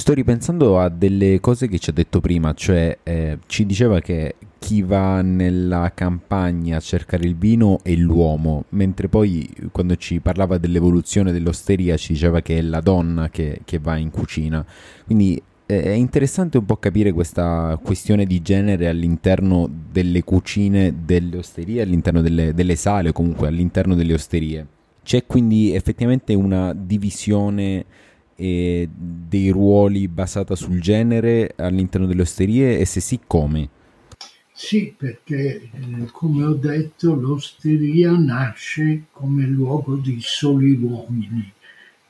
Sto 0.00 0.14
ripensando 0.14 0.80
a 0.80 0.88
delle 0.88 1.40
cose 1.40 1.68
che 1.68 1.78
ci 1.78 1.90
ha 1.90 1.92
detto 1.92 2.20
prima, 2.20 2.54
cioè 2.54 3.00
eh, 3.02 3.38
ci 3.44 3.66
diceva 3.66 4.00
che 4.00 4.36
chi 4.58 4.80
va 4.80 5.20
nella 5.20 5.92
campagna 5.94 6.78
a 6.78 6.80
cercare 6.80 7.26
il 7.26 7.36
vino 7.36 7.80
è 7.82 7.92
l'uomo, 7.92 8.64
mentre 8.70 9.10
poi 9.10 9.46
quando 9.70 9.96
ci 9.96 10.20
parlava 10.20 10.56
dell'evoluzione 10.56 11.32
dell'osteria 11.32 11.98
ci 11.98 12.14
diceva 12.14 12.40
che 12.40 12.56
è 12.56 12.62
la 12.62 12.80
donna 12.80 13.28
che, 13.28 13.60
che 13.66 13.78
va 13.78 13.98
in 13.98 14.10
cucina. 14.10 14.64
Quindi 15.04 15.40
eh, 15.66 15.82
è 15.82 15.90
interessante 15.90 16.56
un 16.56 16.64
po' 16.64 16.78
capire 16.78 17.12
questa 17.12 17.78
questione 17.84 18.24
di 18.24 18.40
genere 18.40 18.88
all'interno 18.88 19.68
delle 19.92 20.24
cucine 20.24 20.94
delle 21.04 21.36
osterie, 21.36 21.82
all'interno 21.82 22.22
delle, 22.22 22.54
delle 22.54 22.76
sale 22.76 23.10
o 23.10 23.12
comunque 23.12 23.48
all'interno 23.48 23.94
delle 23.94 24.14
osterie. 24.14 24.66
C'è 25.02 25.26
quindi 25.26 25.74
effettivamente 25.74 26.32
una 26.32 26.72
divisione 26.72 27.84
eh, 28.40 28.88
dei 28.90 29.50
ruoli 29.50 30.08
basata 30.08 30.56
sul 30.56 30.80
genere 30.80 31.52
all'interno 31.56 32.06
delle 32.06 32.22
osterie 32.22 32.78
e 32.78 32.86
se 32.86 33.00
sì 33.00 33.20
come? 33.26 33.68
Sì, 34.52 34.94
perché 34.96 35.70
eh, 35.72 36.08
come 36.10 36.44
ho 36.44 36.54
detto 36.54 37.14
l'osteria 37.14 38.12
nasce 38.12 39.04
come 39.10 39.44
luogo 39.44 39.96
di 39.96 40.18
soli 40.20 40.72
uomini. 40.72 41.52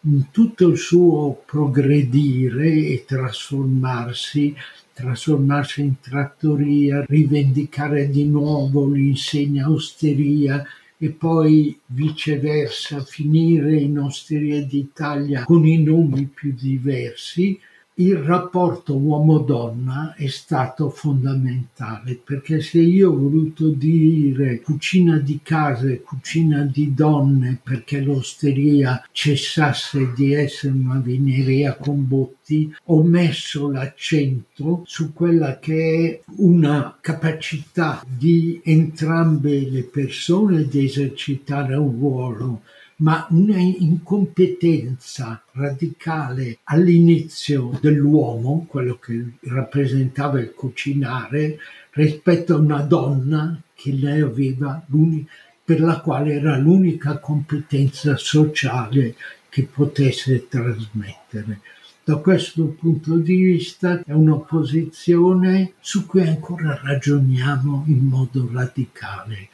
In 0.03 0.31
tutto 0.31 0.69
il 0.69 0.79
suo 0.79 1.43
progredire 1.45 2.73
e 2.73 3.05
trasformarsi, 3.07 4.55
trasformarsi 4.93 5.81
in 5.83 6.01
trattoria, 6.01 7.05
rivendicare 7.07 8.09
di 8.09 8.25
nuovo 8.25 8.89
l'insegna 8.89 9.69
osteria 9.69 10.65
e 11.03 11.09
poi 11.09 11.81
viceversa 11.87 13.03
finire 13.03 13.75
in 13.75 13.99
Osteria 13.99 14.63
d'Italia 14.63 15.45
con 15.45 15.67
i 15.67 15.83
nomi 15.83 16.27
più 16.27 16.53
diversi, 16.53 17.59
il 18.01 18.17
rapporto 18.17 18.97
uomo-donna 18.97 20.15
è 20.17 20.27
stato 20.27 20.89
fondamentale 20.89 22.19
perché 22.25 22.63
se 22.63 22.79
io 22.79 23.11
ho 23.11 23.17
voluto 23.17 23.69
dire 23.69 24.63
cucina 24.63 25.19
di 25.19 25.41
casa 25.43 25.87
e 25.87 26.01
cucina 26.01 26.63
di 26.63 26.95
donne 26.95 27.61
perché 27.63 28.01
l'osteria 28.01 29.07
cessasse 29.13 30.13
di 30.15 30.33
essere 30.33 30.73
una 30.73 30.99
vineria 30.99 31.77
con 31.77 32.09
botti, 32.09 32.75
ho 32.85 33.03
messo 33.03 33.71
l'accento 33.71 34.83
su 34.87 35.13
quella 35.13 35.59
che 35.59 36.23
è 36.25 36.33
una 36.37 36.97
capacità 37.03 38.03
di 38.07 38.63
entrambe 38.65 39.69
le 39.69 39.83
persone 39.83 40.67
di 40.67 40.87
esercitare 40.87 41.75
un 41.75 41.91
ruolo 41.99 42.63
ma 43.01 43.27
una 43.31 43.59
incompetenza 43.59 45.43
radicale 45.53 46.59
all'inizio 46.65 47.79
dell'uomo, 47.81 48.67
quello 48.69 48.99
che 48.99 49.35
rappresentava 49.43 50.41
il 50.41 50.53
cucinare, 50.53 51.59
rispetto 51.93 52.55
a 52.55 52.59
una 52.59 52.83
donna 52.83 53.61
che 53.75 53.93
lei 53.93 54.21
aveva 54.21 54.85
per 55.65 55.81
la 55.81 56.01
quale 56.01 56.35
era 56.35 56.57
l'unica 56.59 57.19
competenza 57.19 58.17
sociale 58.17 59.15
che 59.49 59.65
potesse 59.65 60.49
trasmettere. 60.49 61.61
Da 62.05 62.17
questo 62.17 62.67
punto 62.79 63.17
di 63.17 63.37
vista 63.37 64.03
è 64.05 64.13
un'opposizione 64.13 65.73
su 65.81 66.07
cui 66.07 66.27
ancora 66.27 66.79
ragioniamo 66.83 67.85
in 67.87 68.05
modo 68.05 68.49
radicale 68.53 69.49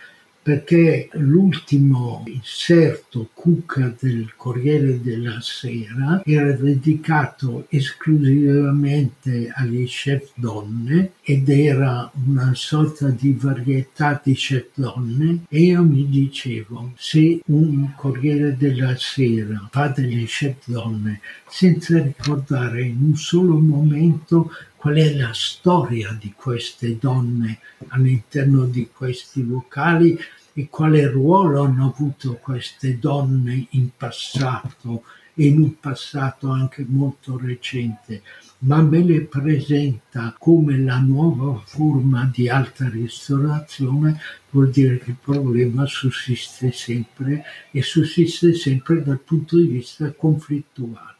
perché 0.47 1.09
l'ultimo 1.15 2.23
inserto 2.27 3.31
cuca 3.35 3.93
del 3.99 4.35
Corriere 4.37 5.03
della 5.03 5.41
Sera 5.41 6.23
era 6.25 6.53
dedicato 6.53 7.67
esclusivamente 7.69 9.51
agli 9.53 9.85
chef 9.87 10.31
donne 10.37 11.15
ed 11.21 11.49
era 11.49 12.09
una 12.29 12.53
sorta 12.55 13.09
di 13.09 13.33
varietà 13.33 14.21
di 14.23 14.35
chef 14.35 14.67
donne. 14.75 15.47
E 15.49 15.63
io 15.63 15.83
mi 15.83 16.09
dicevo 16.09 16.93
se 16.95 17.41
un 17.47 17.93
Corriere 17.97 18.57
della 18.57 18.95
Sera 18.97 19.69
fa 19.73 19.89
delle 19.89 20.27
chef 20.27 20.59
donne 20.67 21.23
senza 21.49 22.01
ricordare 22.01 22.83
in 22.83 22.99
un 23.03 23.17
solo 23.17 23.59
momento 23.59 24.53
qual 24.87 24.99
è 24.99 25.15
la 25.17 25.33
storia 25.33 26.17
di 26.17 26.33
queste 26.37 26.97
donne 26.97 27.59
all'interno 27.89 28.67
di 28.67 28.89
questi 28.95 29.43
vocali 29.43 30.17
e 30.53 30.69
quale 30.69 31.11
ruolo 31.11 31.65
hanno 31.65 31.87
avuto 31.87 32.35
queste 32.35 32.97
donne 33.01 33.67
in 33.71 33.91
passato 33.97 35.03
e 35.35 35.47
in 35.47 35.61
un 35.61 35.81
passato 35.81 36.51
anche 36.51 36.87
molto 36.89 37.37
recente, 37.37 38.23
ma 38.59 38.81
me 38.81 39.03
le 39.03 39.23
presenta 39.23 40.33
come 40.39 40.79
la 40.79 40.99
nuova 40.99 41.61
forma 41.65 42.31
di 42.33 42.49
alta 42.49 42.89
ristorazione, 42.89 44.21
vuol 44.51 44.71
dire 44.71 44.99
che 44.99 45.11
il 45.11 45.17
problema 45.21 45.85
sussiste 45.87 46.71
sempre 46.71 47.43
e 47.73 47.83
sussiste 47.83 48.55
sempre 48.55 49.03
dal 49.03 49.19
punto 49.19 49.59
di 49.59 49.67
vista 49.67 50.13
conflittuale. 50.13 51.16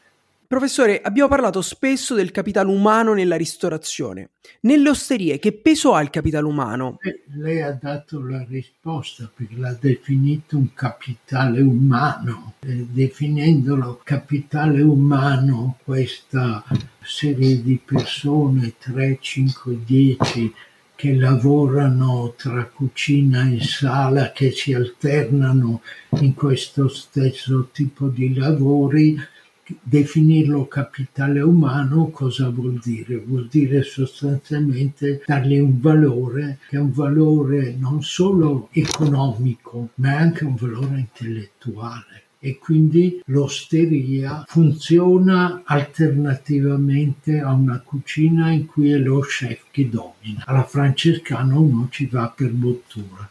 Professore, 0.47 1.01
abbiamo 1.01 1.27
parlato 1.27 1.61
spesso 1.61 2.15
del 2.15 2.31
capitale 2.31 2.69
umano 2.69 3.13
nella 3.13 3.35
ristorazione. 3.35 4.29
Nelle 4.61 4.87
osterie, 4.87 5.39
che 5.39 5.51
peso 5.51 5.93
ha 5.93 6.01
il 6.01 6.09
capitale 6.09 6.45
umano? 6.45 6.99
Eh, 7.01 7.23
lei 7.35 7.61
ha 7.61 7.73
dato 7.73 8.25
la 8.25 8.45
risposta 8.47 9.29
perché 9.35 9.57
l'ha 9.57 9.77
definito 9.77 10.55
un 10.55 10.73
capitale 10.73 11.59
umano. 11.59 12.53
Eh, 12.61 12.87
definendolo 12.89 13.99
capitale 14.05 14.81
umano, 14.81 15.79
questa 15.83 16.63
serie 17.01 17.61
di 17.61 17.77
persone, 17.83 18.75
3, 18.79 19.17
5, 19.19 19.79
10, 19.83 20.53
che 20.95 21.13
lavorano 21.13 22.33
tra 22.37 22.63
cucina 22.67 23.51
e 23.51 23.59
sala, 23.59 24.31
che 24.31 24.51
si 24.51 24.73
alternano 24.73 25.81
in 26.21 26.33
questo 26.33 26.87
stesso 26.87 27.67
tipo 27.73 28.07
di 28.07 28.33
lavori, 28.33 29.35
definirlo 29.81 30.67
capitale 30.67 31.41
umano 31.41 32.09
cosa 32.09 32.49
vuol 32.49 32.79
dire? 32.83 33.17
Vuol 33.17 33.47
dire 33.47 33.83
sostanzialmente 33.83 35.23
dargli 35.25 35.57
un 35.57 35.79
valore 35.79 36.59
che 36.69 36.77
è 36.77 36.79
un 36.79 36.91
valore 36.91 37.75
non 37.77 38.01
solo 38.01 38.69
economico 38.71 39.89
ma 39.95 40.15
anche 40.15 40.45
un 40.45 40.55
valore 40.55 40.99
intellettuale 40.99 42.23
e 42.39 42.57
quindi 42.59 43.21
l'osteria 43.25 44.43
funziona 44.47 45.63
alternativamente 45.65 47.39
a 47.39 47.51
una 47.51 47.79
cucina 47.79 48.51
in 48.51 48.67
cui 48.67 48.91
è 48.91 48.97
lo 48.97 49.19
chef 49.19 49.63
che 49.71 49.89
domina. 49.89 50.43
Alla 50.45 50.63
francescana 50.63 51.57
uno 51.57 51.87
ci 51.89 52.05
va 52.05 52.31
per 52.33 52.51
bottura 52.51 53.27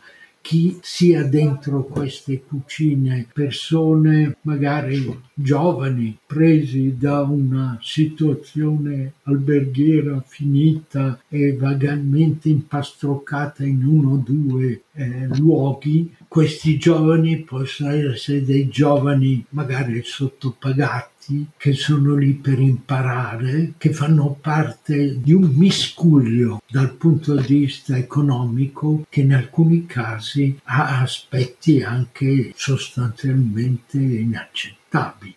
chi 0.47 0.79
sia 0.81 1.25
dentro 1.25 1.83
queste 1.83 2.45
cucine, 2.45 3.27
persone 3.33 4.37
magari 4.43 5.23
giovani, 5.35 6.17
presi 6.25 6.97
da 6.97 7.23
una 7.23 7.77
situazione 7.83 9.15
alberghiera 9.25 10.23
finita 10.25 11.21
e 11.29 11.57
vagamente 11.57 12.49
impastrocata 12.49 13.65
in 13.65 13.85
uno 13.85 14.13
o 14.13 14.23
due 14.25 14.83
eh, 14.93 15.27
luoghi, 15.37 16.15
questi 16.29 16.79
giovani 16.79 17.39
possono 17.39 17.91
essere 17.91 18.45
dei 18.45 18.69
giovani 18.69 19.45
magari 19.49 20.01
sottopagati 20.05 21.16
che 21.57 21.73
sono 21.73 22.15
lì 22.15 22.33
per 22.35 22.59
imparare, 22.59 23.73
che 23.79 23.93
fanno 23.93 24.37
parte 24.41 25.21
di 25.21 25.33
un 25.33 25.53
miscuglio 25.55 26.62
dal 26.69 26.93
punto 26.95 27.35
di 27.35 27.59
vista 27.59 27.97
economico 27.97 29.07
che 29.09 29.21
in 29.23 29.35
alcuni 29.35 29.87
casi 29.87 30.59
ha 30.65 31.01
aspetti 31.01 31.83
anche 31.83 32.53
sostanzialmente 32.55 33.99
inaccettabili. 33.99 35.35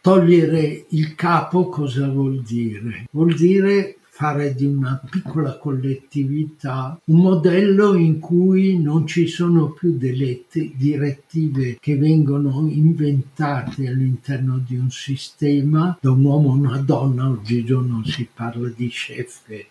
Togliere 0.00 0.86
il 0.90 1.14
capo 1.14 1.68
cosa 1.68 2.08
vuol 2.08 2.42
dire? 2.42 3.06
Vuol 3.10 3.34
dire 3.34 3.96
fare 4.20 4.54
di 4.54 4.66
una 4.66 5.00
piccola 5.10 5.56
collettività 5.56 7.00
un 7.04 7.20
modello 7.22 7.94
in 7.94 8.18
cui 8.20 8.78
non 8.78 9.06
ci 9.06 9.26
sono 9.26 9.70
più 9.70 9.96
delle 9.96 10.44
direttive 10.74 11.78
che 11.80 11.96
vengono 11.96 12.68
inventate 12.68 13.88
all'interno 13.88 14.58
di 14.58 14.76
un 14.76 14.90
sistema. 14.90 15.96
Da 15.98 16.10
un 16.10 16.22
uomo 16.22 16.50
o 16.50 16.52
una 16.52 16.76
donna, 16.76 17.30
oggigiorno 17.30 18.04
si 18.04 18.28
parla 18.30 18.70
di 18.76 18.88
chef 18.88 19.64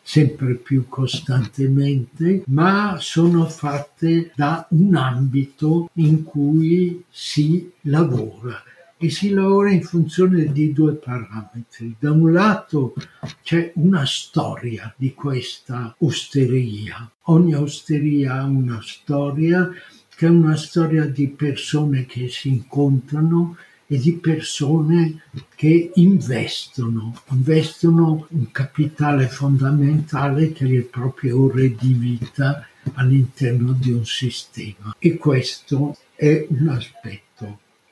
sempre 0.00 0.54
più 0.54 0.84
costantemente, 0.88 2.44
ma 2.46 2.98
sono 3.00 3.46
fatte 3.46 4.30
da 4.36 4.68
un 4.70 4.94
ambito 4.94 5.90
in 5.94 6.22
cui 6.22 7.02
si 7.10 7.72
lavora 7.80 8.62
e 8.98 9.10
si 9.10 9.30
lavora 9.30 9.70
in 9.70 9.82
funzione 9.82 10.50
di 10.52 10.72
due 10.72 10.94
parametri. 10.94 11.96
Da 11.98 12.12
un 12.12 12.32
lato 12.32 12.94
c'è 13.42 13.72
una 13.74 14.06
storia 14.06 14.92
di 14.96 15.12
questa 15.12 15.94
osteria. 15.98 17.10
Ogni 17.24 17.54
osteria 17.54 18.34
ha 18.34 18.44
una 18.44 18.80
storia 18.82 19.70
che 20.14 20.26
è 20.26 20.30
una 20.30 20.56
storia 20.56 21.04
di 21.04 21.28
persone 21.28 22.06
che 22.06 22.28
si 22.28 22.48
incontrano 22.48 23.56
e 23.86 23.98
di 23.98 24.14
persone 24.14 25.22
che 25.54 25.90
investono, 25.94 27.14
investono 27.30 28.26
un 28.30 28.50
capitale 28.50 29.28
fondamentale 29.28 30.52
che 30.52 30.64
è 30.64 30.68
le 30.68 30.82
proprie 30.82 31.32
ore 31.32 31.74
di 31.74 31.92
vita 31.92 32.66
all'interno 32.94 33.72
di 33.72 33.92
un 33.92 34.04
sistema. 34.04 34.96
E 34.98 35.16
questo 35.16 35.96
è 36.14 36.46
un 36.48 36.68
aspetto. 36.68 37.25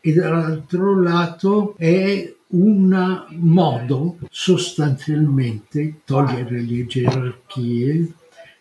E 0.06 0.12
dall'altro 0.12 1.00
lato 1.00 1.74
è 1.78 2.30
un 2.48 3.24
modo 3.38 4.18
sostanzialmente 4.28 6.00
togliere 6.04 6.60
le 6.60 6.84
gerarchie 6.84 8.12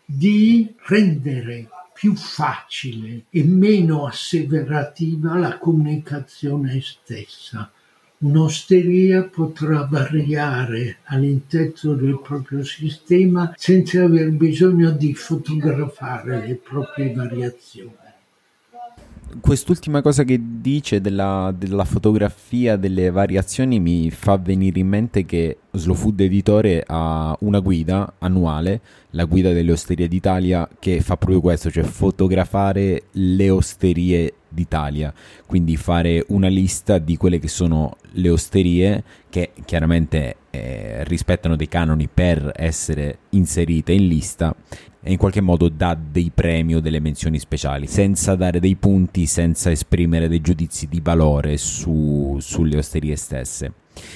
di 0.05 0.73
rendere 0.85 1.67
più 1.93 2.15
facile 2.15 3.25
e 3.29 3.43
meno 3.43 4.05
asseverativa 4.05 5.37
la 5.37 5.57
comunicazione 5.57 6.79
stessa. 6.79 7.69
Un'osteria 8.19 9.23
potrà 9.23 9.83
variare 9.83 10.99
all'interno 11.07 11.93
del 11.95 12.21
proprio 12.23 12.63
sistema 12.63 13.53
senza 13.57 14.01
aver 14.01 14.31
bisogno 14.31 14.91
di 14.91 15.13
fotografare 15.13 16.47
le 16.47 16.55
proprie 16.55 17.13
variazioni 17.13 18.02
quest'ultima 19.41 20.01
cosa 20.01 20.23
che 20.23 20.39
dice 20.59 21.01
della, 21.01 21.53
della, 21.55 21.85
fotografia 21.85 22.75
delle 22.75 23.09
variazioni 23.11 23.79
mi 23.79 24.09
fa 24.09 24.37
venire 24.37 24.79
in 24.79 24.87
mente 24.87 25.25
che 25.25 25.57
Slow 25.71 25.95
Food 25.95 26.19
Editore 26.21 26.83
ha 26.85 27.35
una 27.39 27.59
guida 27.59 28.13
annuale, 28.19 28.81
la 29.11 29.25
guida 29.25 29.51
delle 29.51 29.71
osterie 29.71 30.07
d'Italia, 30.07 30.67
che 30.79 31.01
fa 31.01 31.17
proprio 31.17 31.41
questo, 31.41 31.71
cioè 31.71 31.83
fotografare 31.83 33.03
le 33.11 33.49
osterie 33.49 34.33
d'Italia, 34.47 35.13
quindi 35.45 35.75
fare 35.77 36.23
una 36.29 36.47
lista 36.47 36.97
di 36.99 37.17
quelle 37.17 37.39
che 37.39 37.47
sono 37.47 37.97
le 38.11 38.29
osterie 38.29 39.03
che 39.29 39.51
chiaramente 39.65 40.35
eh, 40.51 41.03
rispettano 41.05 41.55
dei 41.55 41.67
canoni 41.67 42.07
per 42.07 42.51
essere 42.55 43.17
inserite 43.29 43.91
in 43.91 44.07
lista 44.07 44.55
e 45.03 45.11
in 45.11 45.17
qualche 45.17 45.41
modo 45.41 45.67
dà 45.67 45.95
dei 45.95 46.31
premi 46.33 46.75
o 46.75 46.79
delle 46.79 47.01
menzioni 47.01 47.37
speciali, 47.37 47.87
senza 47.87 48.35
dare 48.35 48.61
dei 48.61 48.75
punti, 48.75 49.25
senza 49.25 49.69
esprimere 49.69 50.29
dei 50.29 50.39
giudizi 50.39 50.87
di 50.87 51.01
valore 51.03 51.57
su, 51.57 52.37
sulle 52.39 52.77
osterie 52.77 53.17
stesse. 53.17 53.73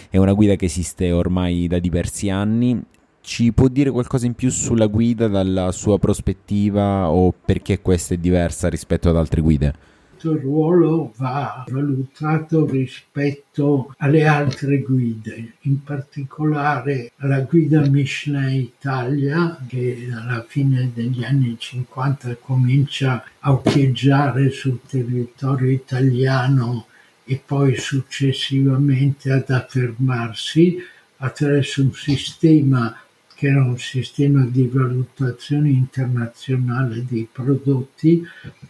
È 0.10 0.18
una 0.18 0.32
guida 0.34 0.56
che 0.56 0.66
esiste 0.66 1.12
ormai 1.12 1.68
da 1.68 1.80
diversi 1.80 2.30
anni. 2.30 2.82
Ci 3.20 3.52
può 3.52 3.68
dire 3.68 3.92
qualcosa 3.92 4.26
in 4.26 4.34
più 4.34 4.50
sulla 4.50 4.88
guida 4.88 5.28
dalla 5.28 5.74
sua 5.74 6.00
prospettiva 6.00 7.10
o 7.10 7.34
perché 7.34 7.82
questa 7.82 8.14
è 8.14 8.18
diversa 8.18 8.70
rispetto 8.70 9.10
ad 9.10 9.18
altre 9.18 9.42
guide? 9.42 9.74
Questo 10.18 10.36
ruolo 10.36 11.14
va 11.16 11.64
valutato 11.68 12.66
rispetto 12.66 13.94
alle 13.98 14.26
altre 14.26 14.80
guide, 14.80 15.54
in 15.62 15.84
particolare 15.84 17.12
la 17.18 17.42
guida 17.42 17.88
Michelin 17.88 18.60
Italia 18.60 19.60
che 19.68 20.10
alla 20.12 20.44
fine 20.48 20.90
degli 20.94 21.24
anni 21.24 21.56
50 21.58 22.38
comincia 22.38 23.24
a 23.40 23.52
occhieggiare 23.52 24.50
sul 24.50 24.80
territorio 24.88 25.70
italiano 25.70 26.88
e 27.24 27.40
poi 27.46 27.78
successivamente 27.78 29.32
ad 29.32 29.50
affermarsi 29.50 30.78
attraverso 31.18 31.84
un 31.84 31.94
sistema 31.94 32.96
che 33.38 33.50
era 33.50 33.64
un 33.64 33.78
sistema 33.78 34.44
di 34.44 34.66
valutazione 34.66 35.70
internazionale 35.70 37.06
dei 37.08 37.30
prodotti, 37.32 38.26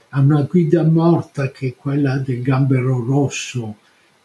a 0.09 0.19
una 0.21 0.43
guida 0.43 0.83
morta 0.83 1.51
che 1.51 1.67
è 1.67 1.75
quella 1.75 2.17
del 2.17 2.41
gambero 2.41 3.03
rosso, 3.03 3.75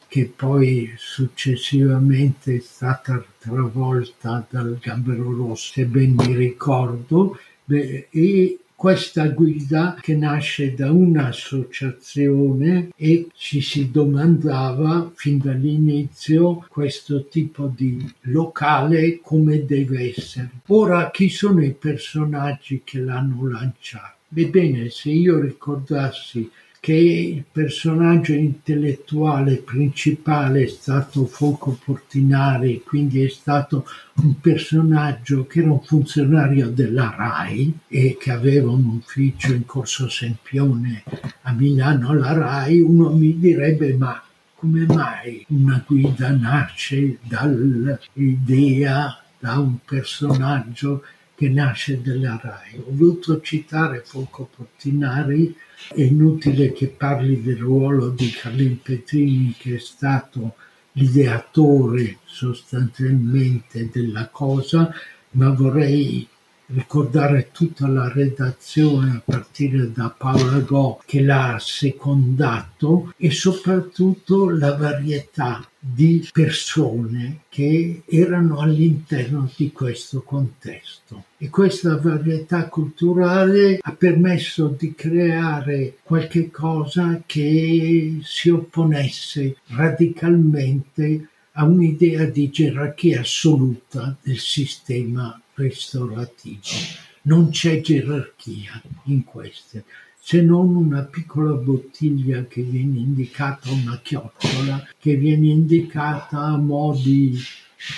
che 0.07 0.31
poi 0.35 0.93
successivamente 0.97 2.57
è 2.57 2.61
stata 2.61 3.25
travolta 3.39 4.47
dal 4.49 4.79
gambero 4.81 5.35
rosso, 5.35 5.73
se 5.73 5.87
ben 5.87 6.15
mi 6.15 6.35
ricordo, 6.35 7.39
e 7.67 8.59
questa 8.75 9.29
guida 9.29 9.97
che 10.01 10.17
nasce 10.17 10.75
da 10.75 10.91
un'associazione 10.91 12.89
e 12.97 13.29
ci 13.33 13.61
si 13.61 13.93
domandava 13.93 15.13
fin 15.15 15.39
dall'inizio 15.39 16.67
questo 16.69 17.27
tipo 17.29 17.73
di 17.73 18.13
locale 18.23 19.21
come 19.23 19.65
deve 19.65 20.11
essere. 20.11 20.51
Ora 20.67 21.13
chi 21.13 21.29
sono 21.29 21.63
i 21.63 21.73
personaggi 21.73 22.83
che 22.85 22.99
l'hanno 22.99 23.49
lanciato? 23.49 24.22
Ebbene, 24.35 24.89
se 24.89 25.11
io 25.11 25.39
ricordassi 25.39 26.51
che 26.81 26.95
il 26.95 27.45
personaggio 27.53 28.33
intellettuale 28.33 29.59
principale 29.59 30.65
è 30.65 30.67
stato 30.67 31.27
Folco 31.27 31.79
Portinari, 31.85 32.83
quindi 32.85 33.23
è 33.23 33.29
stato 33.29 33.87
un 34.15 34.41
personaggio 34.41 35.47
che 35.47 35.61
era 35.61 35.71
un 35.71 35.83
funzionario 35.83 36.71
della 36.71 37.15
RAI 37.17 37.79
e 37.87 38.17
che 38.19 38.33
aveva 38.33 38.71
un 38.71 38.87
ufficio 38.87 39.53
in 39.53 39.65
Corso 39.65 40.09
Sempione 40.09 41.05
a 41.43 41.53
Milano 41.53 42.09
alla 42.09 42.33
RAI, 42.33 42.81
uno 42.81 43.13
mi 43.13 43.39
direbbe 43.39 43.95
ma 43.95 44.21
come 44.57 44.87
mai 44.87 45.45
una 45.51 45.85
guida 45.87 46.31
nasce 46.31 47.19
dall'idea 47.23 49.23
da 49.39 49.59
un 49.59 49.77
personaggio 49.85 51.05
che 51.43 51.49
nasce 51.49 52.01
dalla 52.01 52.39
RAI? 52.41 52.79
Ho 52.79 52.95
voluto 52.95 53.41
citare 53.41 54.05
Folco 54.05 54.49
Portinari 54.55 55.53
è 55.93 56.03
inutile 56.03 56.71
che 56.73 56.87
parli 56.87 57.43
del 57.43 57.57
ruolo 57.57 58.11
di 58.11 58.31
Carlin 58.31 58.81
Petrini 58.81 59.53
che 59.59 59.75
è 59.75 59.79
stato 59.81 60.55
l'ideatore 60.93 62.19
sostanzialmente 62.25 63.89
della 63.91 64.29
cosa, 64.29 64.95
ma 65.31 65.51
vorrei 65.51 66.25
ricordare 66.67 67.49
tutta 67.51 67.89
la 67.89 68.09
redazione 68.09 69.11
a 69.11 69.23
partire 69.25 69.91
da 69.91 70.15
Paola 70.17 70.61
Go 70.61 71.03
che 71.05 71.23
l'ha 71.23 71.57
secondato 71.59 73.13
e 73.17 73.33
soprattutto 73.33 74.49
la 74.49 74.77
varietà 74.77 75.67
di 75.85 76.29
persone 76.33 77.41
che 77.49 78.03
erano 78.07 78.61
all'interno 78.61 79.51
di 79.57 79.73
questo 79.73 80.23
contesto. 80.23 81.25
E 81.39 81.51
questa 81.51 81.97
varietà 81.97 82.69
culturale 82.69 83.81
ha 83.81 83.93
permesso 83.93 84.69
di 84.79 84.95
creare 84.95 85.97
qualche 86.05 86.53
cosa 86.53 87.21
che 87.27 88.21
si 88.23 88.49
opponesse 88.49 89.57
radicalmente 89.71 91.27
a 91.55 91.65
un'idea 91.65 92.27
di 92.27 92.49
gerarchia 92.49 93.21
assoluta 93.21 94.17
del 94.23 94.39
sistema 94.39 95.39
restaurativo. 95.55 96.61
Non 97.23 97.51
c'è 97.51 97.81
gerarchia 97.81 98.81
in 99.05 99.25
queste, 99.25 99.85
se 100.25 100.41
non 100.41 100.77
una 100.77 101.03
piccola 101.03 101.55
bottiglia 101.55 102.45
che 102.45 102.63
viene 102.63 103.01
indicata, 103.01 103.73
una 103.73 103.99
chiocciola, 104.01 104.87
che 104.97 105.17
viene 105.17 105.49
indicata 105.49 106.39
a 106.39 106.57
mo' 106.57 106.95
di 106.95 107.37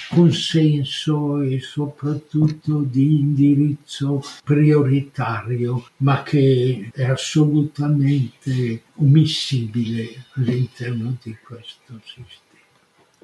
consenso 0.08 1.42
e 1.42 1.60
soprattutto 1.60 2.80
di 2.80 3.20
indirizzo 3.20 4.22
prioritario, 4.42 5.86
ma 5.98 6.22
che 6.22 6.90
è 6.94 7.04
assolutamente 7.04 8.84
omissibile 8.94 10.24
all'interno 10.36 11.18
di 11.22 11.36
questo 11.44 12.00
sistema. 12.02 12.43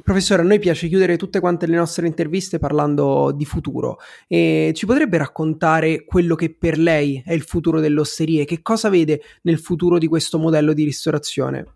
Professore, 0.03 0.43
a 0.43 0.45
noi 0.45 0.59
piace 0.59 0.89
chiudere 0.89 1.17
tutte 1.17 1.41
quante 1.41 1.67
le 1.67 1.77
nostre 1.77 2.07
interviste 2.07 2.59
parlando 2.59 3.33
di 3.33 3.45
futuro 3.45 3.99
e 4.27 4.73
ci 4.75 4.87
potrebbe 4.87 5.19
raccontare 5.19 6.05
quello 6.05 6.35
che 6.35 6.55
per 6.55 6.79
lei 6.79 7.23
è 7.25 7.33
il 7.33 7.43
futuro 7.43 7.81
delle 7.81 8.01
osterie? 8.01 8.45
Che 8.45 8.63
cosa 8.63 8.89
vede 8.89 9.21
nel 9.43 9.59
futuro 9.59 9.99
di 9.99 10.07
questo 10.07 10.39
modello 10.39 10.73
di 10.73 10.85
ristorazione? 10.85 11.67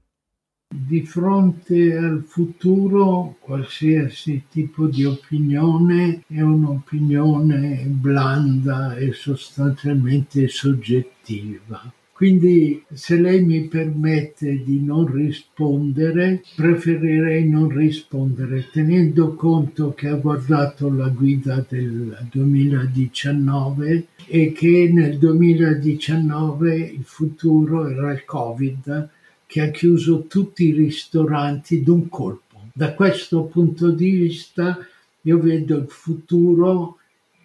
Di 0.68 1.02
fronte 1.02 1.94
al 1.94 2.24
futuro, 2.26 3.36
qualsiasi 3.40 4.44
tipo 4.50 4.86
di 4.86 5.04
opinione 5.04 6.24
è 6.26 6.40
un'opinione 6.40 7.84
blanda 7.86 8.96
e 8.96 9.12
sostanzialmente 9.12 10.48
soggettiva 10.48 11.92
quindi 12.14 12.80
se 12.92 13.16
lei 13.16 13.42
mi 13.42 13.66
permette 13.66 14.62
di 14.62 14.80
non 14.80 15.12
rispondere, 15.12 16.44
preferirei 16.54 17.48
non 17.48 17.68
rispondere, 17.68 18.68
tenendo 18.70 19.34
conto 19.34 19.94
che 19.94 20.06
ha 20.06 20.14
guardato 20.14 20.88
la 20.94 21.08
guida 21.08 21.66
del 21.68 22.16
2019 22.30 24.06
e 24.28 24.52
che 24.52 24.90
nel 24.92 25.18
2019 25.18 26.76
il 26.78 27.02
futuro 27.02 27.88
era 27.88 28.12
il 28.12 28.24
Covid 28.24 29.08
che 29.44 29.60
ha 29.60 29.70
chiuso 29.70 30.26
tutti 30.28 30.68
i 30.68 30.72
ristoranti 30.72 31.82
d'un 31.82 32.08
colpo. 32.08 32.68
Da 32.72 32.94
questo 32.94 33.42
punto 33.42 33.90
di 33.90 34.10
vista 34.10 34.78
io 35.22 35.38
vedo 35.40 35.78
il 35.78 35.88
futuro 35.88 36.98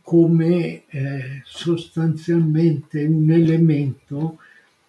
come 0.03 0.83
eh, 0.89 1.41
sostanzialmente 1.43 3.03
un 3.03 3.31
elemento 3.31 4.37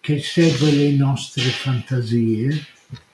che 0.01 0.19
segue 0.19 0.71
le 0.71 0.91
nostre 0.93 1.43
fantasie 1.43 2.49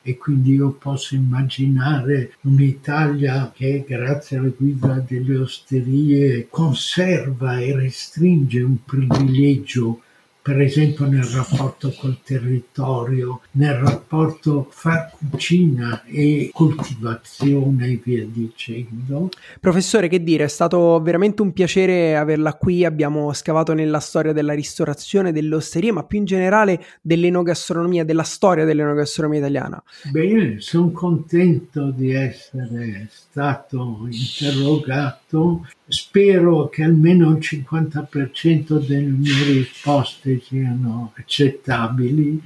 e 0.01 0.17
quindi 0.17 0.53
io 0.53 0.71
posso 0.71 1.15
immaginare 1.15 2.35
un'Italia 2.43 3.51
che 3.53 3.83
grazie 3.85 4.37
alla 4.37 4.47
guida 4.47 5.03
delle 5.05 5.37
osterie 5.37 6.47
conserva 6.49 7.59
e 7.59 7.75
restringe 7.75 8.61
un 8.61 8.77
privilegio 8.85 10.03
per 10.47 10.61
esempio 10.61 11.05
nel 11.07 11.25
rapporto 11.25 11.93
col 11.99 12.19
territorio, 12.23 13.41
nel 13.51 13.73
rapporto 13.73 14.67
fra 14.69 15.11
cucina 15.29 16.05
e 16.05 16.51
coltivazione 16.53 17.87
e 17.87 17.99
via 18.01 18.25
dicendo. 18.25 19.27
Professore, 19.59 20.07
che 20.07 20.23
dire, 20.23 20.45
è 20.45 20.47
stato 20.47 21.01
veramente 21.01 21.41
un 21.41 21.51
piacere 21.51 22.15
averla 22.15 22.53
qui, 22.53 22.85
abbiamo 22.85 23.33
scavato 23.33 23.73
nella 23.73 23.99
storia 23.99 24.31
della 24.31 24.53
ristorazione, 24.53 25.33
dell'osteria, 25.33 25.91
ma 25.91 26.05
più 26.05 26.19
in 26.19 26.23
generale 26.23 26.81
dell'enogastronomia, 27.01 28.05
della 28.05 28.23
storia 28.23 28.63
dell'enogastronomia 28.63 29.39
italiana. 29.39 29.83
Bene, 30.09 30.61
sono 30.61 30.91
contento 30.91 31.91
di 31.91 32.13
essere 32.13 33.09
stato 33.11 34.07
interrogato 34.09 35.67
Spero 35.87 36.67
che 36.67 36.83
almeno 36.83 37.31
il 37.31 37.37
50% 37.37 38.85
delle 38.85 39.05
mie 39.05 39.43
risposte 39.45 40.41
siano 40.41 41.13
accettabili 41.15 42.41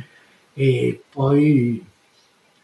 e 0.54 1.02
poi 1.10 1.84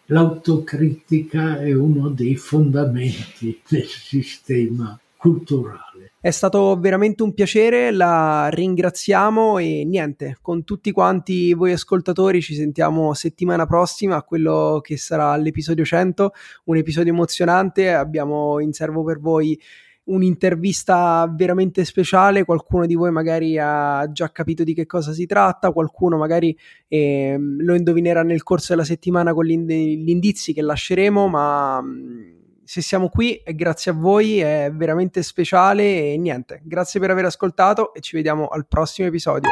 l'autocritica 0.05 1.59
è 1.59 1.73
uno 1.73 2.09
dei 2.09 2.35
fondamenti 2.35 3.59
del 3.67 3.85
sistema 3.85 4.99
culturale. 5.17 6.11
È 6.19 6.29
stato 6.29 6.77
veramente 6.79 7.23
un 7.23 7.33
piacere, 7.33 7.91
la 7.91 8.49
ringraziamo 8.49 9.57
e 9.57 9.83
niente, 9.83 10.37
con 10.41 10.63
tutti 10.63 10.91
quanti 10.91 11.53
voi 11.53 11.71
ascoltatori 11.71 12.41
ci 12.41 12.53
sentiamo 12.53 13.13
settimana 13.13 13.65
prossima 13.65 14.17
a 14.17 14.23
quello 14.23 14.79
che 14.83 14.97
sarà 14.97 15.35
l'episodio 15.37 15.83
100, 15.83 16.33
un 16.65 16.77
episodio 16.77 17.13
emozionante, 17.13 17.91
abbiamo 17.91 18.59
in 18.59 18.73
serbo 18.73 19.03
per 19.03 19.19
voi 19.19 19.59
un'intervista 20.07 21.31
veramente 21.33 21.85
speciale, 21.85 22.45
qualcuno 22.45 22.85
di 22.85 22.95
voi 22.95 23.11
magari 23.11 23.57
ha 23.57 24.09
già 24.11 24.31
capito 24.31 24.63
di 24.63 24.73
che 24.73 24.85
cosa 24.85 25.13
si 25.13 25.25
tratta, 25.25 25.71
qualcuno 25.71 26.17
magari 26.17 26.55
eh, 26.87 27.37
lo 27.39 27.75
indovinerà 27.75 28.23
nel 28.23 28.43
corso 28.43 28.73
della 28.73 28.85
settimana 28.85 29.33
con 29.33 29.45
gli 29.45 30.09
indizi 30.09 30.53
che 30.53 30.61
lasceremo, 30.61 31.27
ma 31.27 31.81
mm, 31.81 32.35
se 32.63 32.81
siamo 32.81 33.09
qui 33.09 33.41
è 33.43 33.53
grazie 33.53 33.91
a 33.91 33.93
voi, 33.93 34.39
è 34.39 34.71
veramente 34.73 35.23
speciale 35.23 36.11
e 36.11 36.17
niente, 36.17 36.61
grazie 36.63 36.99
per 36.99 37.11
aver 37.11 37.25
ascoltato 37.25 37.93
e 37.93 38.01
ci 38.01 38.15
vediamo 38.15 38.47
al 38.47 38.67
prossimo 38.67 39.07
episodio. 39.07 39.49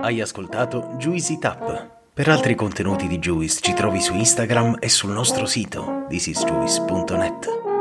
Hai 0.00 0.20
ascoltato 0.20 0.94
Juicy 0.98 1.38
Tap. 1.38 1.92
Per 2.14 2.28
altri 2.28 2.54
contenuti 2.54 3.08
di 3.08 3.18
Juice 3.18 3.58
ci 3.60 3.74
trovi 3.74 4.00
su 4.00 4.14
Instagram 4.14 4.76
e 4.78 4.88
sul 4.88 5.10
nostro 5.10 5.46
sito 5.46 6.04
thisisjuice.net. 6.08 7.73